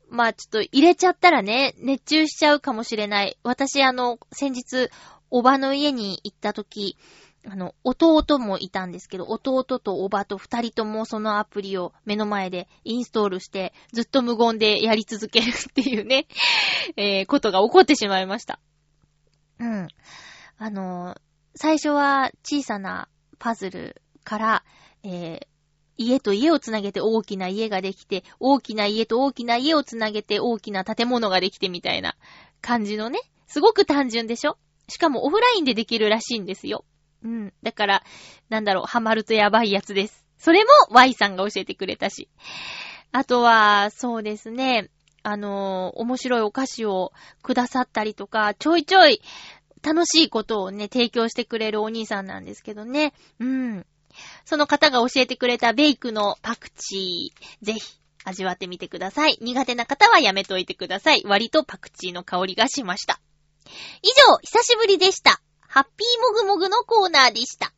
[0.08, 3.38] まあちょっと入れちゃったらね、熱中しちゃうかもしれない。
[3.42, 4.90] 私あの、先日、
[5.30, 6.96] おばの家に行った時、
[7.48, 16.26] あの、弟もいたんですけど、弟とおばと二人ともそのアプリを目の前でインストールして、ずっと無言でやり続けるっていうね、
[16.96, 18.58] えー、ことが起こってしまいました。
[19.60, 19.88] うん。
[20.58, 21.16] あの、
[21.54, 24.64] 最初は小さなパズルから、
[25.04, 25.46] えー、
[25.98, 32.16] 家と家をつなげて大きな家ができて、大きな家と大きな家をつなげて大きな建物ができてみたいな
[32.60, 34.58] 感じのね、すごく単純でしょ？
[34.88, 36.84] しかもオフラインでできるらしいんですよ。
[37.26, 37.52] うん。
[37.62, 38.04] だから、
[38.48, 40.24] なんだろう、ハマるとやばいやつです。
[40.38, 42.28] それも Y さんが教えてくれたし。
[43.10, 44.90] あとは、そうですね。
[45.24, 47.12] あのー面白いお菓子を
[47.42, 49.20] くださったりとか、ちょいちょい
[49.82, 53.12] 楽しいことをね、提供してくれるお兄さんなんですけどね。
[53.40, 53.86] うん。
[54.44, 57.80] その方が教えてくれたベイクのパクチー、ぜひ
[58.24, 59.36] 味わってみてください。
[59.40, 61.22] 苦手な方はやめといてください。
[61.24, 63.20] 割とパクチーの香りがしました。
[64.02, 65.40] 以上、久しぶりでした。
[65.68, 67.72] ハッピーもぐもぐのコーナーでした。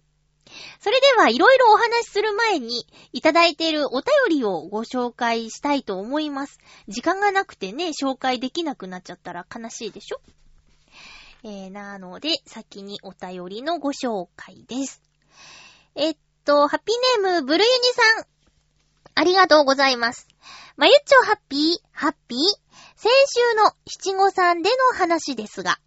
[0.80, 6.58] それでは、いろいろお話しする前に、いただいているお便りをご紹介したいと思います。
[6.88, 10.20] 時間がなくてね、紹介できなくなっちゃったら悲しいでしょ？
[11.44, 15.02] えー、なので、先にお便りのご紹介です。
[15.94, 17.76] えっと、ハッピーネーム、ブルユニ
[18.16, 18.26] さん。
[19.14, 20.28] ありがとうございます。
[20.76, 22.38] まゆっちょハッピー、ハッピー？
[22.96, 25.78] 先週の七五三での話ですが、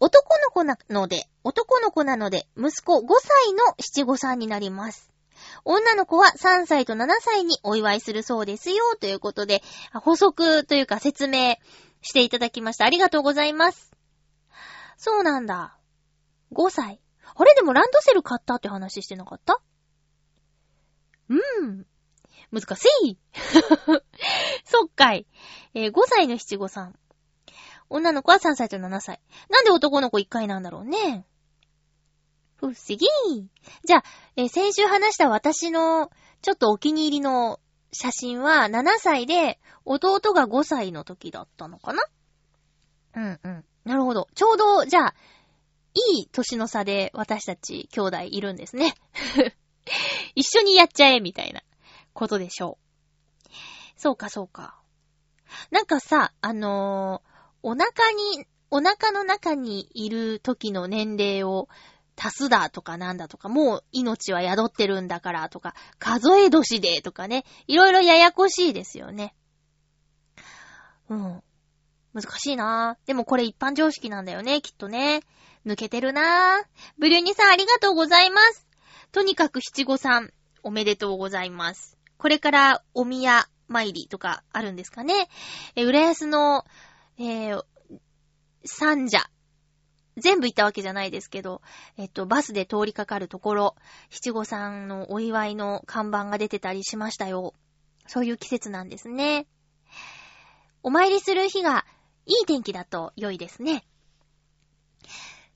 [0.00, 5.12] 男の子なので、男の子なので、息子5歳の七五三になります。
[5.64, 11.56] 女の子は3歳と7歳にお祝いするそうですよ、ということで、補足というか説明
[12.02, 12.86] していただきました。
[12.86, 13.90] ありがとうございます。
[14.96, 15.76] そうなんだ。
[16.52, 17.00] 5歳。
[17.34, 17.54] あれ？
[17.54, 19.60] でもランドセル買ったって話してなかった？
[21.28, 21.86] うーん。
[22.52, 23.18] 難しい。
[24.64, 25.26] そっかい。
[25.74, 26.98] えー5歳の七五三。
[27.90, 29.20] 女の子は3歳と7歳。
[29.50, 31.26] なんで男の子1回なんだろうね。
[32.56, 32.98] 不思議。
[33.84, 34.04] じゃあ、
[34.36, 36.10] えー先週話した私の
[36.42, 37.60] ちょっとお気に入りの
[37.92, 42.02] 写真は7歳で弟が5歳の時だったのかな？
[43.16, 43.64] うんうん。
[43.84, 44.28] なるほど。
[44.34, 45.14] ちょうど、じゃあ、
[45.94, 48.94] いい年の差で私たち兄弟いるんですね。
[50.36, 51.62] 一緒にやっちゃえ、みたいな
[52.12, 53.50] ことでしょう。
[53.96, 54.80] そうか、そうか。
[55.72, 57.29] なんかさ、あのー
[57.62, 61.68] お腹に、お腹の中にいる時の年齢を
[62.16, 69.34] 足すだとかなんだとか、もう命は宿ってるんだからとか、数え年でとかね、いろいろややこしいですよね。
[71.08, 71.42] うん。
[72.12, 73.06] 難しいなぁ。
[73.06, 75.22] でもこれ一般常識なんだよね、きっとね。
[75.66, 76.66] 抜けてるなぁ。
[76.98, 78.66] ブリューニさんありがとうございます。
[79.12, 80.32] とにかく七五三、
[80.62, 81.98] おめでとうございます。
[82.16, 85.28] これからお宮参りとかあるんですかね。
[85.74, 86.64] え、浦安の、
[87.20, 87.64] えー、
[88.64, 89.30] 三社。
[90.16, 91.60] 全部行ったわけじゃないですけど、
[91.98, 93.76] えっと、バスで通りかかるところ、
[94.08, 97.54] 七五三のお祝いの看板が出てたりしましたよ。
[98.06, 99.46] そういう季節なんですね。
[100.82, 101.84] お参りする日が
[102.24, 103.84] いい天気だと良いですね。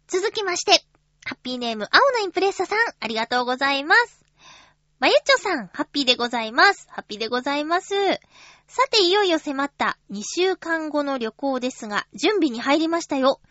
[0.06, 0.84] 続きまして、
[1.24, 4.23] ハッピーネーム、青のインプレッサさん、ありがとうございます。
[5.04, 6.88] まゆっちょさん、ハッピーでございます。
[6.88, 7.94] ハッピーでございます。
[7.94, 13.42] さて、いよいよ迫った2週間後の旅行ですが、準備に入りましたよ。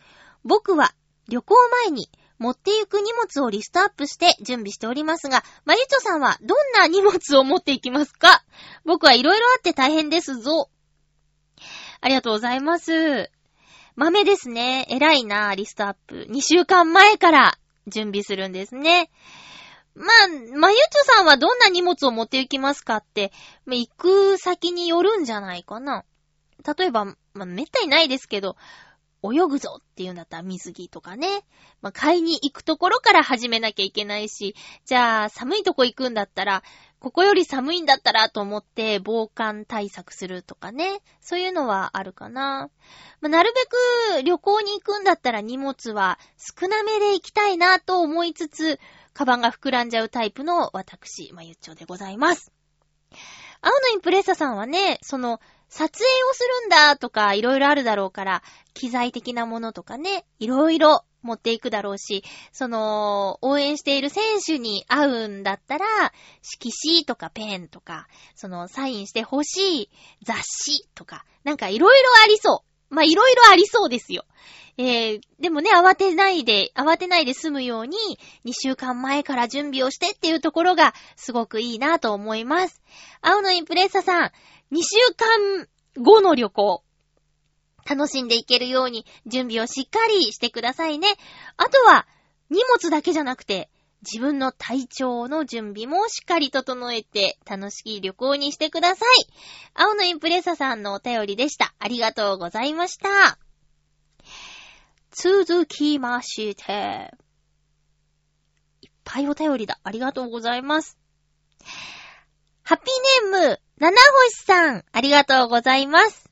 [0.43, 0.95] 僕は
[1.29, 8.43] 旅行前に持って行く荷物をリストアップして準備しておりますが、まゆちょさんはどんな荷物を持っていきますか？
[8.83, 10.71] 僕はいろいろあって大変ですぞ。
[12.01, 13.29] ありがとうございます。
[13.95, 14.87] 豆ですね。
[14.89, 16.25] 偉いな、リストアップ。
[16.31, 19.11] 2週間前から準備するんですね。
[19.95, 23.31] まあ、まゆちょさんはどんな荷物を持って行きますかって、
[23.65, 26.03] まあ行く先によるんじゃないかな。
[26.77, 28.55] 例えば、まあ、めったにないですけど、
[29.23, 31.27] 泳ぐぞっていうんだったら水着とかね。
[31.81, 36.63] まあ、買いに行くところから始めなきゃいけないし、じゃあ寒いとこ行くんだったら、
[36.99, 41.01] ここより寒いんだったらと思って防寒対策するとかね。
[41.21, 42.69] そういうのはあるかな。
[43.21, 48.79] まあ、なるべく旅行に行くんだったら荷物は少なめで行きたいなと思いつつ、
[49.13, 52.51] カバンが膨らんじゃうタイプの私、まゆっちょでございます。
[53.61, 55.39] 青のインプレッサさんはね、その、
[55.69, 58.43] 撮影をするんだとか、いろいろあるだろうから、
[58.73, 65.85] 機材的なものとかね、いろいろ持っていくだろうし、その、応援している選手に会うんだったら、
[66.41, 69.89] 色紙とかペンとか、その、サインしてほしい
[70.23, 72.72] 雑誌とか、なんかいろいろありそう。
[72.93, 74.25] まあ、いろいろありそうですよ。
[74.77, 77.97] えー、でもね、慌てないで、慌てないで済むように、
[78.45, 82.81] 2週間前から準備をしてっていうところが、すごくいいなと思います。
[83.21, 84.31] 青のインプレッサさん、
[84.71, 85.67] 2週間
[86.01, 86.83] 後の旅行、
[87.85, 91.07] 楽しんでいけるように準備をしっかりしてくださいね。
[91.57, 92.07] あとは、
[92.49, 93.69] 荷物だけじゃなくて、
[94.03, 99.27] 自分の体調の準備もしっかり整えて楽しい旅行にしてください。
[99.73, 101.73] 青のインプレッサさんのお便りでした。
[101.79, 103.39] ありがとうございました。
[105.11, 107.13] 続きまして、
[108.81, 109.79] いっぱいお便りだ。
[109.83, 110.97] ありがとうございます。
[112.63, 113.95] ハッピーネーム、七
[114.29, 116.29] 星さん、ありがとうございます。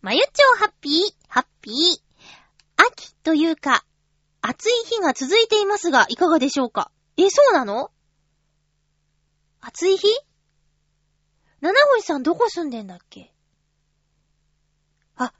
[0.00, 1.74] まゆっちょハッピー、ハッピー。
[2.76, 3.84] 秋というか、
[4.46, 6.90] 暑い日が続いていますが、いかがでしょうか？
[7.16, 7.90] え、そうなの？
[9.62, 10.06] 暑い日？
[11.62, 13.32] 七星さんどこ住んでんだっけ？
[15.16, 15.32] あ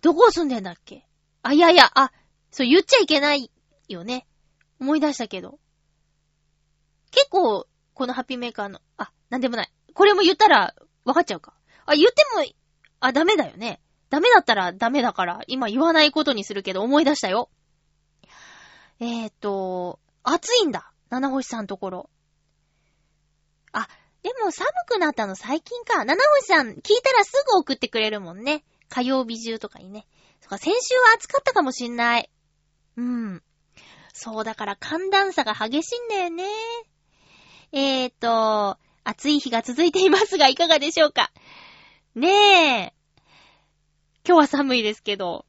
[0.00, 1.06] どこ住んでんだっけ？
[1.42, 2.12] あ、いやいや、あ、
[2.50, 3.50] そう言っちゃいけない
[3.88, 4.26] よね。
[4.80, 5.58] 思い出したけど。
[7.10, 9.72] 結構、このハッピーメーカーの、あ、なんでもない。
[9.92, 11.52] これも言ったら、わかっちゃうか。
[11.84, 12.42] あ、言っても、
[13.00, 13.82] あ、ダメだよね。
[14.10, 17.48] ダメだったらダメだから、今言わないことにするけど思い出したよ。
[18.98, 20.92] えーと、暑いんだ。
[21.08, 22.10] 七星さんところ。
[23.72, 23.88] あ、
[24.22, 26.04] でも寒くなったの最近か。
[26.04, 28.64] 七星さん聞いたらすぐ送ってくれるもんね。
[28.88, 30.06] 火曜日中とかにね。
[30.40, 32.30] そか、先週は暑かったかもしんない。
[32.96, 33.42] うん。
[34.12, 36.44] そう、だから寒暖差が激しいんだよね。
[37.72, 41.32] えーと、暑い日が続いていますが、いかがでしょうか
[42.14, 42.99] ねえ。
[44.26, 45.46] 今日は寒いですけど、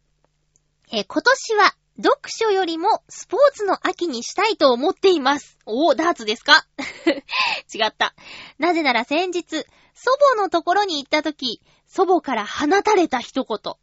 [0.91, 5.57] えー、今年は読書よりもスポーツの秋にしたいと思っています。
[5.65, 6.65] おー、ダーツですか？
[7.73, 8.15] 違った。
[8.57, 13.73] なぜなら先日、祖母のところに行った時、祖母から放たれた一言。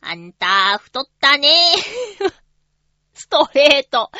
[0.00, 1.50] あんた、太ったね
[3.14, 4.10] ストレート。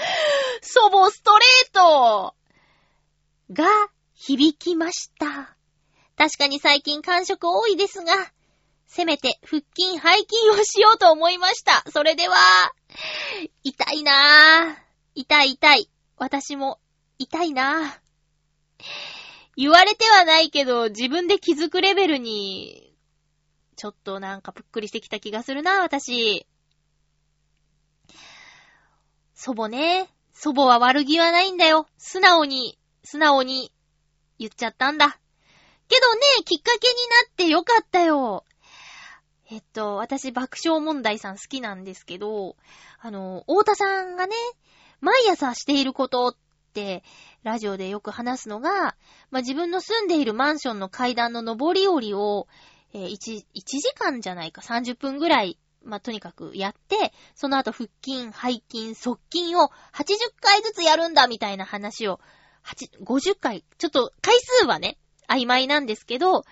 [0.62, 2.34] 祖母ストレート
[3.52, 3.66] が
[4.14, 5.56] 響きました。
[6.16, 8.12] 確かに最近感触多いですが、
[8.86, 11.84] せめて腹筋背筋をしようと思いました。
[11.90, 12.36] それでは、
[13.62, 14.86] 痛いなぁ。
[15.14, 15.90] 痛い痛い。
[16.16, 16.78] 私も
[17.18, 18.00] 痛いなぁ。
[19.56, 22.94] 言われてはないけど、自分で気づくレベルに、
[23.76, 26.46] ちょっとなんかぷっくりしてきた気がするなぁ、私。
[29.34, 30.08] 祖母ね。
[30.32, 31.86] 祖母は悪気はないんだよ。
[31.96, 33.72] 素直に、素直に
[34.38, 35.18] 言っちゃったんだ。
[35.88, 38.44] けどね、きっかけになってよかったよ。
[39.48, 42.56] えっと、私爆笑問題さん好きなんですけど、
[42.98, 44.34] あの、太田さんがね、
[45.00, 46.36] 毎朝していることっ
[46.72, 47.04] て、
[47.44, 48.96] ラジオでよく話すのが、
[49.30, 52.48] まあ、自分の住んでいるマンションの階段の上り下りを、
[52.92, 62.18] えー、1、1時間じゃないか、30分ぐらい、まあ、とにかくやって、その後腹筋、背筋、側筋を80回ずつやるんだみたいな話を、
[62.64, 66.42] 8 50回、ちょっと回数はね、曖昧なんですけど、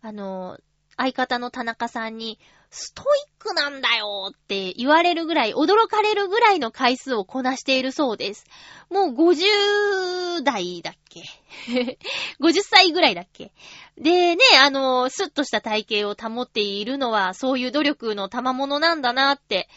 [0.00, 0.58] あの、
[0.96, 2.38] 相方の田中さんに、
[2.70, 8.44] ストイックなんだよって言われるぐらい、驚かれるぐらいの回数をこなしているそうです。
[8.90, 11.22] もう50代だっけ
[12.40, 13.52] ?50 歳ぐらいだっけ？
[13.98, 19.68] でね、あの、スッとした体型を保っているのは、そういう努力の賜物なんだなって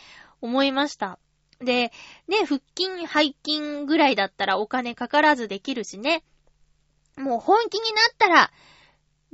[0.41, 1.19] 思いました。
[1.59, 1.91] で、
[2.27, 6.23] ね、腹筋、背筋ぐらいだったらお金かからずできるしね。
[7.17, 8.51] もう本気になったら、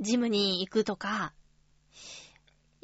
[0.00, 1.32] ジムに行くとか、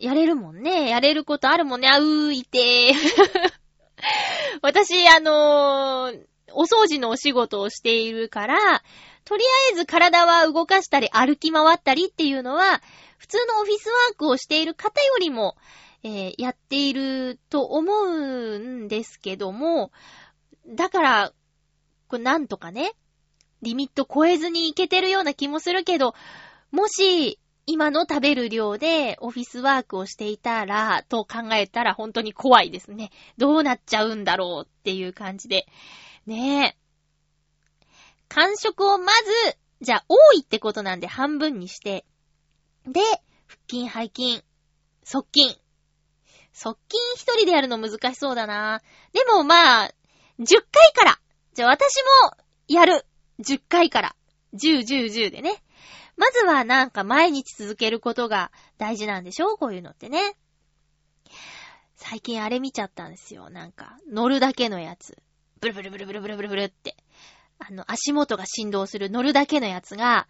[0.03, 0.90] やれるもんね。
[0.90, 1.88] やれることあるもんね。
[1.88, 3.53] あうーいてー。
[4.61, 8.82] 私、あのー、お掃除のお仕事をしているから、
[9.24, 12.82] とりあえず体は動かしたり歩き回ったりっていうのは、
[13.16, 15.57] 普通のオフィスワークをしている方よりも、
[16.03, 19.92] えー、やっていると思うんですけども、
[20.66, 21.32] だから、
[22.09, 22.94] これなんとかね、
[23.62, 26.16] リミット超えずにいけてるような気もするけど、
[26.72, 33.10] もし、今の食べる量でオフィスワークをしていたら、と考えたら本当に怖いですね。
[33.38, 35.66] どうなっちゃうんだろうっていう感じで。
[36.26, 36.76] ねえ。
[38.28, 42.04] 感触をまず、じゃあ多いってことなんで半分にして、
[42.86, 43.00] で、
[43.46, 44.44] 腹筋、背筋、
[45.04, 45.60] 側筋。
[46.52, 48.82] 側筋一人でやるの難しそうだな。
[49.12, 49.90] でもまあ、
[50.40, 51.18] 10回から。
[51.54, 51.96] じゃあ私
[52.26, 52.36] も
[52.66, 53.06] やる。
[53.40, 54.16] 10回から。
[54.54, 55.62] 10、10、10でね。
[56.16, 59.56] まずはなんか毎日続けることが大事なんでしょ？
[59.56, 60.36] こういうのってね。
[61.94, 63.48] 最近あれ見ちゃったんですよ。
[63.48, 65.16] なんか、乗るだけのやつ。
[65.60, 66.96] ブルブルブルブルブルブルブルって。
[67.58, 70.26] あの、足元が振動する乗るだけのやつが、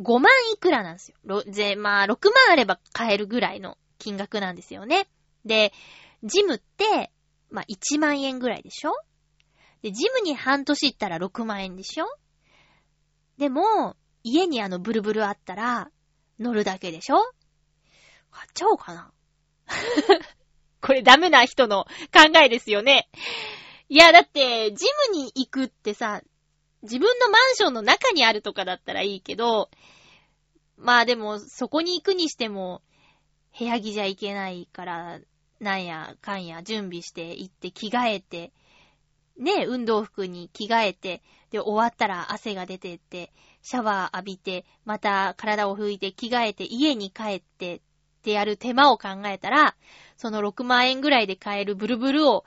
[0.00, 1.42] 5万いくらなんですよ。
[1.42, 5.08] ぜ、まあ、6万あれば買えるぐらいの金額なんですよね。
[5.44, 5.74] で、
[6.22, 7.12] ジムって、
[7.50, 8.92] まあ、1万円ぐらいでしょ？
[9.82, 12.06] で、ジムに半年行ったら6万円でしょ？
[13.36, 15.90] でも、家にあのブルブルあったら、
[16.38, 17.16] 乗るだけでしょ？
[18.30, 19.12] 買っちゃおうかな。
[20.80, 23.08] これダメな人の考えですよね。
[23.88, 26.22] いや、だって、ジムに行くってさ、
[26.82, 29.70] 自分のマンションの中にあるとかだったらいいけど、
[30.76, 32.82] まあでも、そこに行くにしても、
[33.58, 35.20] 部屋着じゃいけないから、
[35.58, 38.52] なんやかんや準備して行って着替えて、
[39.36, 43.32] ね、運動服に着替えて、で、終わったら汗が出てって、
[43.62, 47.80] シャワー浴びて、また体を拭いて着替えて家に帰ってっ
[48.22, 49.76] てやる手間を考えたら、
[50.16, 52.44] その6万円ぐらいで買えるブルブルを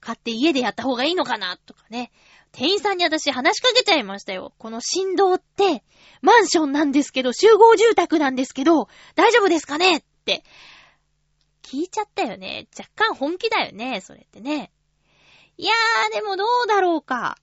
[0.00, 2.10] 買って家でやった方がいいのかなとかね。
[2.52, 4.52] 店員さんに私話しかけちゃいましたよ。
[4.58, 5.84] この振動って、
[6.20, 10.42] マンションなんですけど、集合住宅なんですけど、大丈夫ですかねって
[11.62, 12.66] 聞いちゃったよね。
[12.76, 14.72] 若干本気だよね、それってね。
[15.56, 17.36] いやー、でもどうだろうか。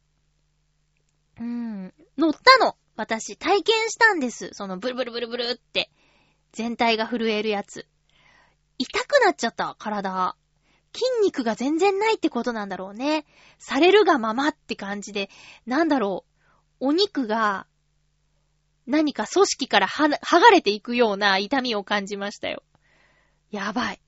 [1.39, 2.76] うーん、乗ったの。
[2.97, 4.49] 私、体験したんです。
[4.53, 5.91] そのブルブルブルブルって。
[6.51, 7.87] 全体が震えるやつ。
[8.79, 10.35] 痛くなっちゃった、体。
[10.93, 13.25] 筋肉が全然ないってことなんだろうね。
[13.59, 15.29] されるがままって感じで、
[15.67, 16.25] なんだろ
[16.81, 16.87] う。
[16.87, 17.67] お肉が、
[18.87, 22.63] 何か組織からは剥がれていくような痛みを感じましたよ。
[23.51, 24.01] やばい。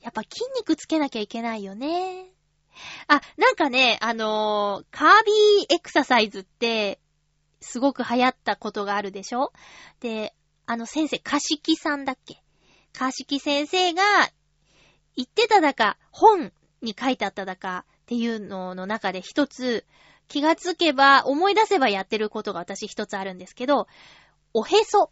[0.00, 2.26] やっぱ筋肉つけなきゃいけないよね。
[3.06, 6.98] あ、なんかね、あのーカービーエクササイズって、
[7.60, 9.52] すごく流行ったことがあるでしょ？
[10.00, 10.34] で、
[10.66, 12.42] あの先生、かしきさんだっけ？
[12.92, 14.02] かしき先生が
[15.16, 16.52] 言ってただか、本
[16.82, 19.84] に書いてあっただかっていうのの中で一つ、
[20.28, 23.88] 気がつけば、思い出せばやってることが私一つあるんですけど、
[24.52, 25.10] おへそ。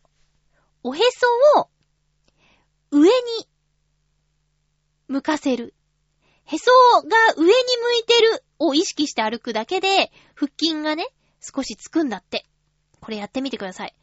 [0.83, 1.69] おへそを
[2.91, 3.13] 上に
[5.09, 5.75] 向かせる。
[6.45, 6.71] へそ
[7.01, 11.09] が上に向いてるを意識して歩くだけで、腹筋がね、
[11.55, 12.47] 少しつくんだって。
[13.01, 13.95] これやってみてください。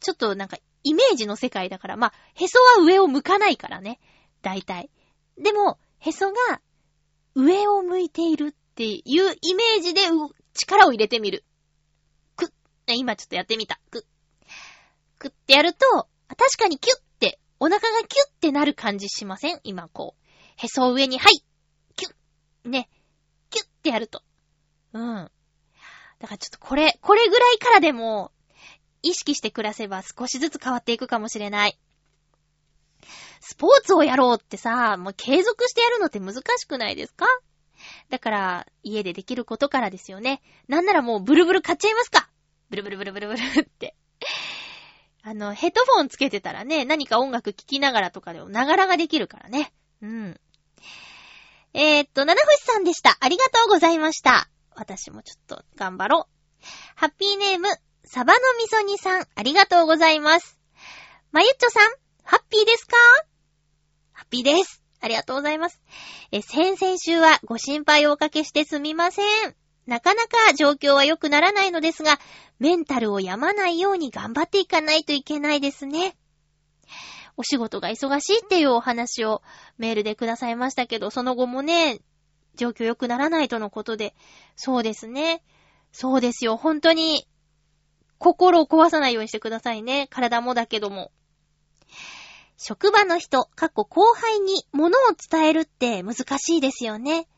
[0.00, 4.00] ちょっとなんか、イメージの世界だから、まあ、へそは上を向かないからね。
[4.42, 4.90] 大体。
[5.36, 6.60] でも、へそが
[7.34, 10.02] 上を向いているっていうイメージで
[10.54, 11.44] 力を入れてみる。
[12.36, 12.48] くっ。
[12.86, 13.80] 今ちょっとやってみた。
[13.90, 14.02] くっ。
[15.18, 19.60] くってやると、確かにキュッて、お腹がキュッてなる感じしません？
[19.64, 20.24] 今こう。
[20.56, 21.42] へそを上に、はい
[21.96, 22.88] キュッね。
[23.50, 24.22] キュッてやると。
[24.92, 25.30] うん。
[26.18, 28.32] だからちょっとこれ、これぐらいからでも、
[29.02, 31.78] 意識して暮らせば少しずつ変わっていくかもしれない。
[33.40, 37.26] スポーツをやろうってさ、もう継続してやるのって難しくないですか？
[38.10, 40.42] だから、家でできることからですよね。
[40.66, 42.28] なんならもうブルブル買っちゃいますか
[42.70, 43.94] ブルブルブルブルブルって。
[45.22, 49.72] あの、ヘッドフォンつけてたらね、何か音楽聴きながらとかでも、ながらができるからね。
[50.02, 50.40] うん。
[51.74, 53.16] えー、っと、七星さんでした。
[53.20, 54.48] ありがとうございました。
[54.78, 56.64] 私もちょっと頑張ろう。
[56.94, 57.68] ハッピーネーム、
[58.04, 60.58] サバのみそ煮さん、ありがとうございます。
[61.32, 61.90] まゆっちょさん、
[62.22, 62.96] ハッピーですか？
[64.12, 64.82] ハッピーです。
[65.00, 65.80] ありがとうございます。
[66.32, 69.54] え、先々週はご心配をおかけしてすみません。
[69.86, 72.18] なかなか状況は良くならないのですが、
[72.58, 76.16] メンタルを病まないように頑張っていかないといけないですね。
[77.36, 79.42] お仕事が忙しいっていうお話を
[79.78, 82.00] メールでくださいましたけど、その後もね、
[82.58, 84.14] 状況良くならないとのことで、
[84.56, 85.42] そうですね。
[85.92, 86.56] そうですよ。
[86.56, 87.26] 本当に、
[88.18, 90.08] 心を壊さないようにしてくださいね。
[90.10, 91.12] 体もだけども。
[92.56, 95.00] 職場の人、かっこ後輩に物を
[95.30, 97.28] 伝えるって難しいですよね。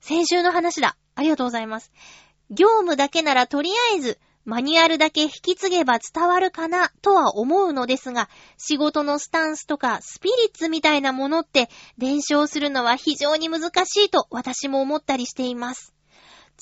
[0.00, 0.96] 先週の話だ。
[1.16, 1.92] ありがとうございます。
[2.50, 8.28] 業務だけならとりあえず、マニュアルだけ引き継げば伝わるかなとは思うのですが、
[8.58, 15.94] 仕事のスタンスとかスピリッツみたいなものって伝承するのは非常に難しいと私も思ったりしています。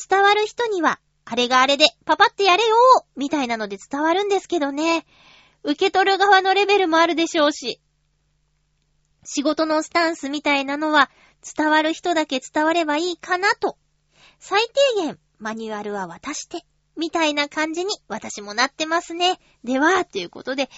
[0.09, 2.77] 伝わる人には、あれがあれでパパってやれよ
[3.17, 5.05] みたいなので伝わるんですけどね。
[5.65, 7.81] 受け取る側のレベルもあるでしょうし。
[9.25, 11.11] 仕事のスタンスみたいなのは
[11.57, 13.77] 伝わる人だけ伝わればいいかなと。
[14.39, 14.63] 最
[14.97, 16.65] 低限マニュアルは渡して、
[16.97, 19.39] みたいな感じに私もなってますね。
[19.65, 20.69] では、ということで。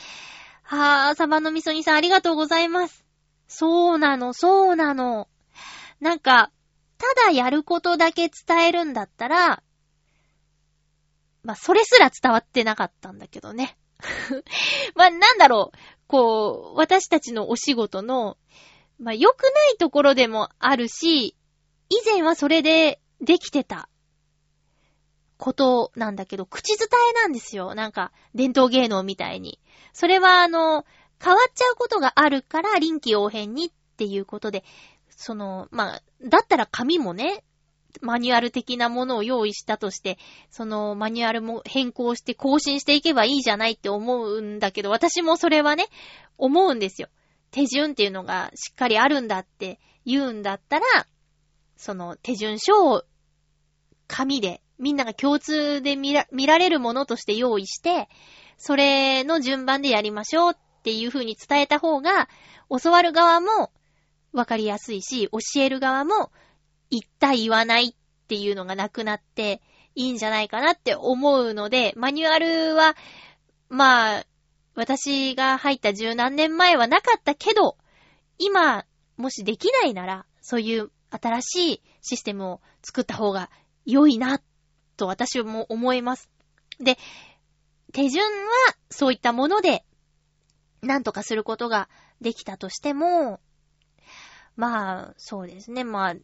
[0.63, 3.05] はぁ、サバの味噌煮さんありがとうございます。
[3.49, 5.29] そうなの、そうなの。
[6.01, 6.51] なんか、
[6.99, 9.63] ただやることだけ伝えるんだったら、
[11.43, 13.77] まあ、それすら伝わってなかったんだけどね。
[14.95, 15.79] まあ、なんだろう。
[16.07, 18.39] こう、私たちのお仕事の、
[18.99, 21.37] まあ、良くないところでもあるし、
[21.91, 23.89] 以前はそれでできてた
[25.45, 27.75] ことなんだけど、口伝えなんですよ。
[27.75, 29.61] なんか、伝統芸能みたいに。
[29.93, 30.87] それは、あの、
[31.23, 34.65] 変わっちゃうことがあるから、臨機応変にっていうことで、
[35.11, 37.45] その、まあ、だったら紙もね、
[38.01, 40.17] マニュアル的なものを用意したとして、
[40.51, 45.89] そのマニュアルも変更して更新していけばいいじゃないって思うんだけど、私もそれはね、
[46.39, 47.09] 思うんですよ。
[47.51, 50.87] 手順っていうのがしっかりあるんだって言うんだったら、
[51.77, 53.05] その手順書を
[54.09, 58.09] 紙で、みんなが共通で見ら見られるものとして用意して、
[58.57, 62.29] それの順番でやりましょうっていう風に伝えた方が、
[62.83, 63.71] 教わる側も
[64.33, 66.31] わかりやすいし、教える側も
[66.91, 69.61] 言った言わないっていうのがなくなって
[69.95, 72.97] いいんじゃないかなって思うので、マニュアルは、
[73.69, 74.27] まあ、
[74.75, 77.77] 私が入った十何年前はなかったけど、
[78.39, 78.85] 今、
[79.17, 83.51] もしできないなら、そういう新しいシステムを作った方が
[83.87, 84.43] 良いなっ、
[84.97, 86.31] と私も思います。
[86.79, 86.99] で、
[87.93, 88.51] 手順は
[88.91, 89.85] そういったもので、
[90.83, 91.89] なんとかすることが
[92.21, 93.41] できたとしても、
[94.57, 95.85] まあ、そうですね。
[95.85, 96.15] まあ、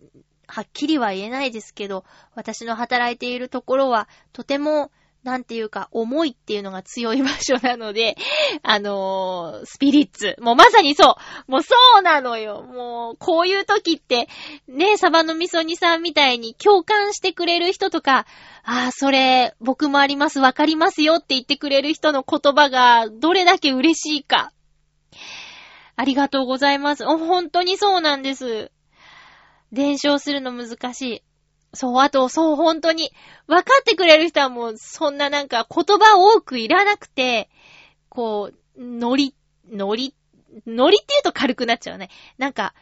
[0.47, 2.05] はっきりは言えないですけど、
[2.35, 4.91] 私の働いているところは、とても、
[5.23, 8.16] なんていうか、思いっていうのが強い場所なので、
[8.62, 10.37] あのー、スピリッツ。
[10.41, 11.16] もうまさにそ
[11.49, 11.51] う。
[11.51, 12.62] もうそうなのよ。
[12.62, 14.29] もう、こういう時って、
[14.66, 18.27] ね、サバの味噌煮さんみたいに共感してくれる人とか、
[18.62, 24.53] ああ、それ、僕もあります、わかりますよって言ってくれる人の言葉が、どれだけ嬉しいか。
[25.97, 27.05] ありがとうございます。
[27.05, 28.71] 本当にそうなんです。
[29.71, 31.23] 伝承するの難しい。
[31.73, 33.12] そう、あと、そう、本当に、
[33.47, 37.49] 分かってくれる人はもう、そんななんか言葉多くいらなくて、
[38.09, 39.35] こう、ノリ、
[39.71, 40.14] ノリ、
[40.66, 42.11] ノリって言うと軽くなっちゃうね。
[42.39, 42.75] なんか、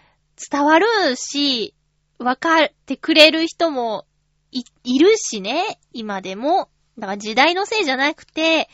[0.51, 0.87] 伝わる
[1.17, 1.75] し、
[2.19, 4.07] 分かってくれる人も
[4.51, 6.71] い、いるしね、今でも。
[6.99, 8.69] だから時代のせいじゃなくて、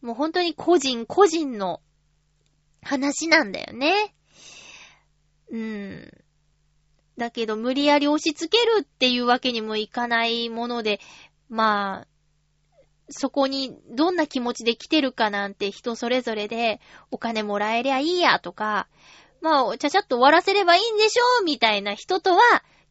[0.00, 1.80] もう本当に個人個人の
[2.82, 4.14] 話なんだよね。
[5.50, 6.10] うん。
[7.20, 11.00] だけど無理やり押し付けるっていうわけにもいかないもので、
[11.50, 12.06] まあ、
[13.10, 18.88] そこにどんな気持ちで来てるかなんて人それぞれで、お金もらえりゃいいやとか、
[19.42, 22.40] まあ、ちゃちゃっと終わらせればいいんでしょうみたいな人とは、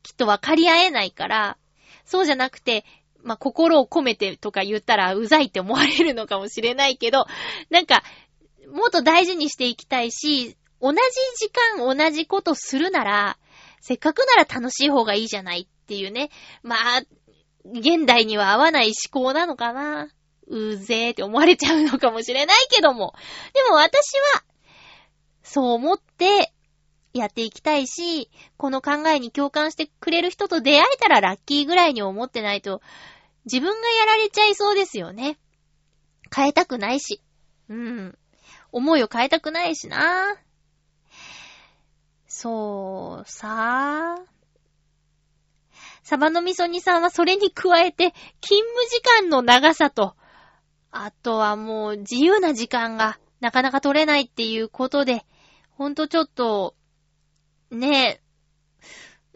[0.04, 1.58] きっと分かり合えないから、
[2.06, 2.86] そうじゃなくて、
[3.24, 7.26] まあ、心を込めてとか言ったらうざいって思われるのかもしれないけど、
[7.72, 8.04] なんか、
[8.72, 10.98] もっと大事にしていきたいし、同じ
[11.38, 13.38] 時間同じことするなら、
[13.82, 16.30] せっかくなら楽しい方がいいじゃないっていうね。
[16.64, 17.02] まあ、
[17.66, 20.10] 現代には合わない思考なのかな。
[20.48, 23.14] うぜーって思われちゃうのかもしれないけども。
[23.54, 23.98] でも私
[24.36, 24.44] は、
[25.44, 26.52] そう思って
[27.14, 32.82] やっていきたいし、この考えに共感してくれる人と出会えたらラッキーぐらいに思ってないと、
[33.46, 35.38] 自分がやられちゃいそうですよね。
[36.36, 37.22] 変えたくないし。
[37.70, 38.18] うん。
[38.72, 40.38] 思いを変えたくないしな。
[42.42, 44.24] そう、さあ。
[46.04, 50.16] サバの味噌煮さんはそれに加えて、勤務時間の長さと、
[50.90, 55.26] あとはもう自由な時間がなかなか取れないっていうことで、
[55.72, 56.76] ほんとちょっと、
[57.72, 58.22] ね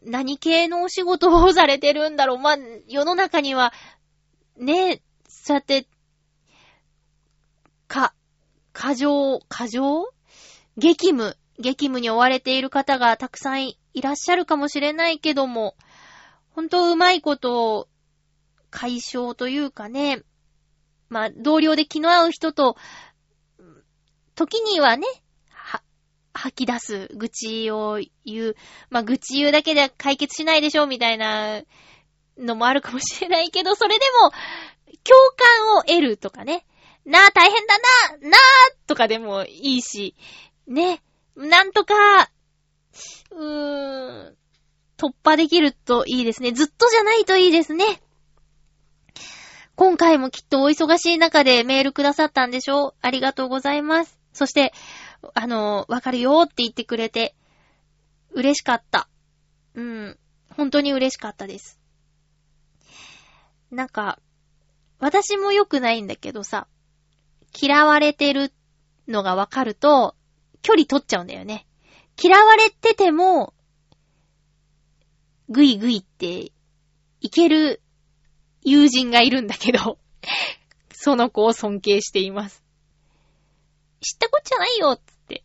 [0.05, 2.37] え、何系のお仕事をされてるんだろう。
[2.37, 3.73] まあ、世の中には、
[4.55, 5.87] ねえ、そうやって、
[7.89, 8.13] か、
[8.71, 10.05] 過剰、過剰？
[10.77, 15.75] 激務、激務に追われている方がたくさんいらっしゃるかもしれないけども、
[16.51, 17.87] ほんとうまいことを
[18.69, 20.23] 解消というかね、
[21.09, 22.75] まあ、同僚で気の合う人と、
[24.35, 25.05] 時にはね、
[25.49, 25.83] は、
[26.33, 28.55] 吐き出す、愚痴を言う。
[28.89, 31.61] まあ、愚痴言うだけで解決しないでしょ、みたいな
[32.37, 34.31] のもあるかもしれないけど、それでも、
[35.03, 36.65] 共感を得るとかね。
[37.05, 37.77] なあ、大変だ
[38.21, 38.41] な、なあ、
[38.87, 40.15] とかでもいいし、
[40.67, 41.03] ね。
[41.36, 41.93] なんとか、
[43.31, 44.38] うーん、
[44.97, 46.51] 突破できるといいですね。
[46.51, 48.01] ずっとじゃないといいですね。
[49.75, 54.19] 今回もきっとお忙しい中でメールくださったんでしょうありがとうございます。
[54.31, 54.71] そして、
[55.34, 57.36] あの、わかるよって言ってくれて、
[58.31, 59.09] 嬉しかった。
[59.73, 60.19] うん。
[60.55, 61.79] 本当に嬉しかったです。
[63.71, 64.19] なんか、
[64.99, 66.67] 私も良くないんだけどさ、
[67.59, 68.53] 嫌われてる
[69.07, 70.15] のがわかると、
[70.64, 71.68] 距離取っちゃうんだよね。
[72.22, 73.53] 嫌われてても、
[75.49, 76.51] ぐいぐいって
[77.22, 77.82] いける
[78.64, 79.99] 友人がいるんだけど、
[80.91, 82.64] その子を尊敬しています。
[84.01, 85.43] 知ったこっちゃないよつって。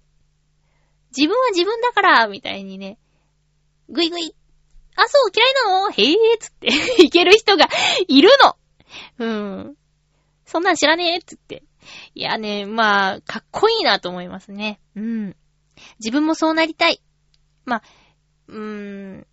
[1.17, 2.99] 自分は自分だからみたいにね、
[3.89, 4.35] ぐいぐい。
[4.97, 6.69] あ、そう、嫌いなのへえつって、
[7.03, 7.69] いける人が
[8.07, 8.57] いるの
[9.19, 9.27] う
[9.71, 9.77] ん。
[10.45, 11.63] そんなん知らねえつって。
[12.15, 14.81] いやね、まあ、かっこいいなと思いますね。
[14.97, 15.37] うん。
[16.01, 17.03] 自分もそうなりたい。
[17.65, 17.83] まあ、
[18.49, 19.27] うーん。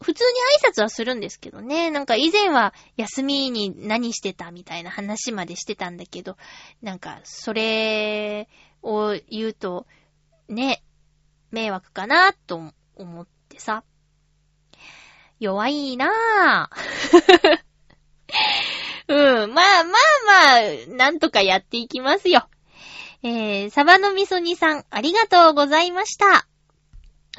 [0.00, 1.90] 普通に挨拶はするんですけどね。
[1.90, 6.36] なんか以前は休みに何してたみたいな話までしてたんだけど、
[6.82, 8.48] なんかそれ
[8.82, 9.86] を言うと、
[10.48, 10.82] ね、
[11.50, 13.84] 迷惑かなと思ってさ。
[15.38, 17.62] 弱いなぁ。
[19.08, 19.16] うん。
[19.16, 22.48] まあまあまあ、なんとかやっていきますよ。
[23.22, 26.46] えー、サバの味噌煮さん、ありがとうございました。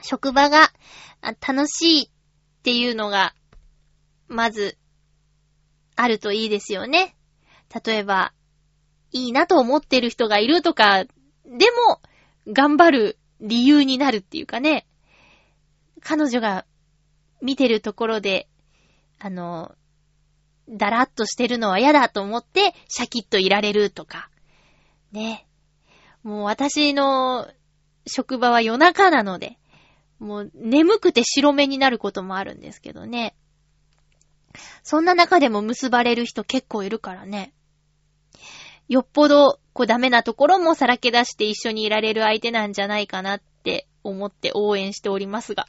[0.02, 0.72] 職場が
[1.22, 2.10] 楽しいっ
[2.64, 3.34] ていうのが、
[4.28, 4.78] まず、
[5.96, 7.16] あるといいですよね。
[7.86, 8.34] 例えば、
[9.12, 11.12] いいなと思ってる人がいるとか、で
[11.88, 12.02] も、
[12.52, 14.86] 頑張る理由になるっていうかね。
[16.02, 16.66] 彼女が
[17.42, 18.48] 見てるところで、
[19.20, 19.76] あの、
[20.70, 24.30] だらっとしてるのは嫌だと思って、シャキッといられるとか。
[25.12, 25.48] ね。
[26.24, 27.48] もう私の
[28.06, 29.58] 職場は夜中なので、
[30.20, 33.36] もう眠くて白目になることもあるんですけどね。
[34.84, 37.54] そんな中でも結ばれる人結構いるからね。
[38.90, 45.68] よっぽど、こうダメなところもさらけ出して一緒にいられる相手なんじゃないかなって思って応援しておりますが。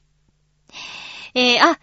[1.34, 1.78] えー、あ、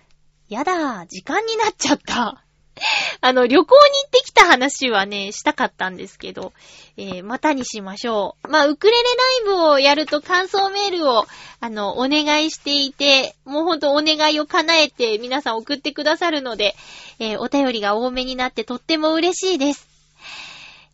[0.47, 2.44] やだ、時間になっちゃった。
[3.21, 6.53] あの、旅行に行ってきた話はね、したかったんですけど、
[6.97, 8.47] えー、またにしましょう。
[8.49, 9.03] まあ、ウクレレ
[9.45, 11.25] ライブをやると感想メールを、
[11.59, 16.75] あの、お願いしていて、もうほんとお願いを叶えて皆さん送ってくださるので、
[17.19, 19.87] えー、お便りが多めになってとっても嬉しいです。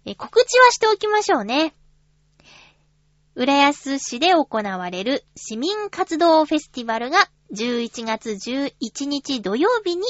[0.06, 1.74] えー、告知はしておきましょうね。
[3.34, 10.04] 浦安市で行われる市民活動フェスティバルが11月11日土曜日に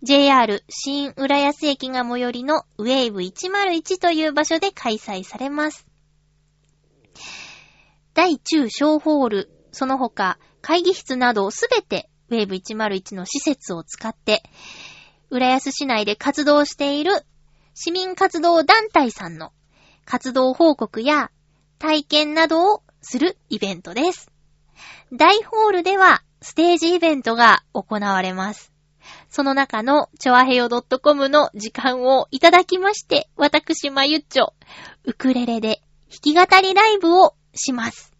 [0.00, 5.88] JR 新浦安駅が最寄りのウェーブ101という場所で開催されます。
[8.14, 14.44] 大中小ホール、その他会議室などすべてウェーブ101の施設を使って、
[15.30, 17.24] 浦安市内で活動している
[17.74, 19.52] 市民活動団体さんの
[20.04, 21.32] 活動報告や
[21.80, 24.30] 体験などをするイベントです。
[25.12, 28.72] 大ホールではステージイベントが行われます。
[29.28, 34.54] その中の、ちょあへよ .com の時間をいただきまして、私、まゆっちょ、
[35.04, 38.12] ウクレレで弾き語りライブをします。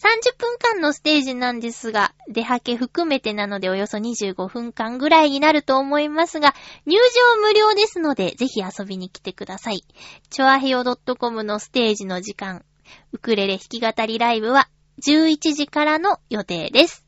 [0.00, 6.54] 30分間のステージなんですが、出はけ含めてなのでおよそ25分間ぐらいになると思いますが、
[6.86, 9.84] 入場無料ですので、ぜひ遊びに来てください。
[10.30, 10.84] ちょあへよ
[11.18, 12.64] .com のステージの時間、
[13.12, 14.68] ウクレレ弾き語りライブは
[15.06, 17.04] 11時からの予定です。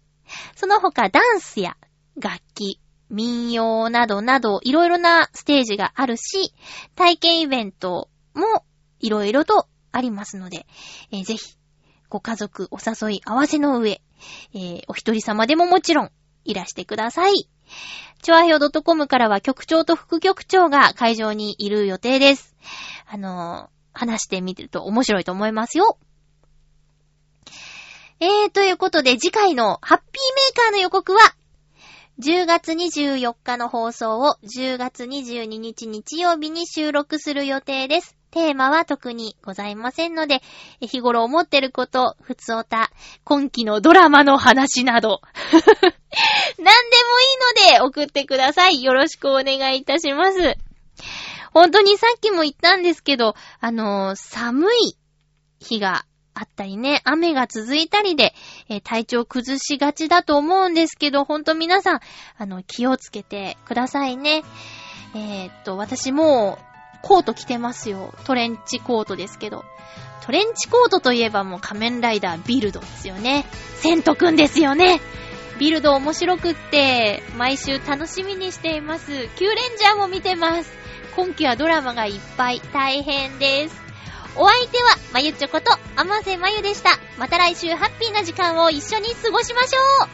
[0.55, 1.79] その他ダンスや
[2.17, 6.55] 楽器、民謡などなど、いろいろなステージがあるし、
[6.95, 8.65] 体験イベントも
[9.01, 10.67] いろいろとありますので、
[11.11, 11.57] えー、ぜひ、
[12.09, 14.03] ご家族お誘い合わせの上、
[14.55, 16.11] えー、お一人様でももちろん、
[16.45, 17.49] いらしてください。
[18.23, 22.57] チョアヘオ .com からは局長と副局長が会場にいる予定です。
[23.07, 25.99] あのー、話してみると面白いと思いますよ。
[28.21, 31.35] えー、ということで次回のハッピーメーカーの予告は
[32.21, 38.17] 10月24日の放送を10月22日日曜日に収録する予定です。
[38.31, 40.41] テーマは特にございませんので、
[40.81, 42.91] 日頃思ってること、ふつおた、
[43.25, 45.21] 今期のドラマの話など、
[45.53, 45.97] 何でも
[47.65, 48.83] いいので送ってください。
[48.83, 50.57] よろしくお願いいたします。
[51.53, 54.97] 本当にさっきも言ったんですけど、あのー、寒い
[55.61, 56.05] 日が
[56.35, 58.35] あったりね、雨が続いたりで、
[58.69, 62.01] えー、体調崩しがちだと思うんですけど、ほんと皆さん、
[62.39, 64.43] あの、気をつけてくださいね。
[65.15, 66.59] えー、っと、私も
[67.03, 68.15] コート着てますよ。
[68.25, 69.65] トレンチコートですけど。
[70.25, 73.45] トレンチコートといえばもう仮面ライダービルドですよね。
[73.77, 75.01] セントくんですよね。
[75.59, 79.07] ビルド面白くって、毎週楽しみにしています。
[79.37, 80.73] キューレンジャーも見てます。
[81.17, 83.82] 今季はドラマがいっぱい大変です。
[84.37, 86.99] お相手は、まゆちょこと、あませまゆでした。
[87.19, 90.09] また来週ハッピーな時間を一緒に過ごしましょうハ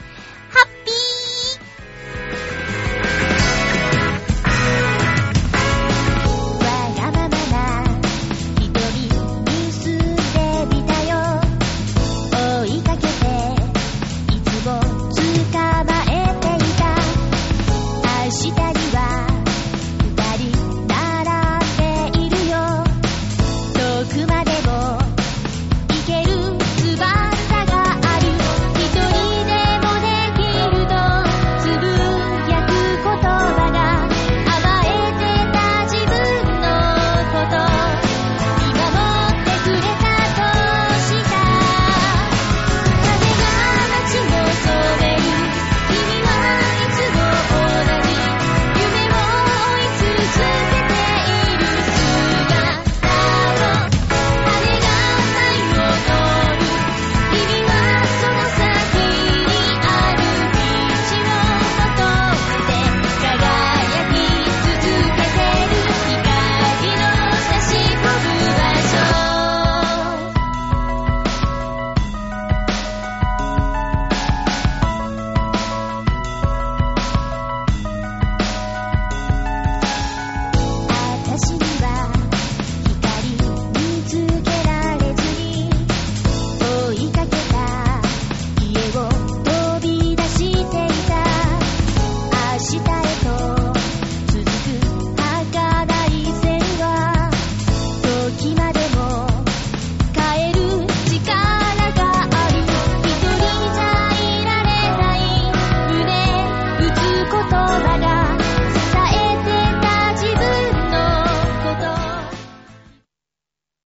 [0.66, 1.57] ッピー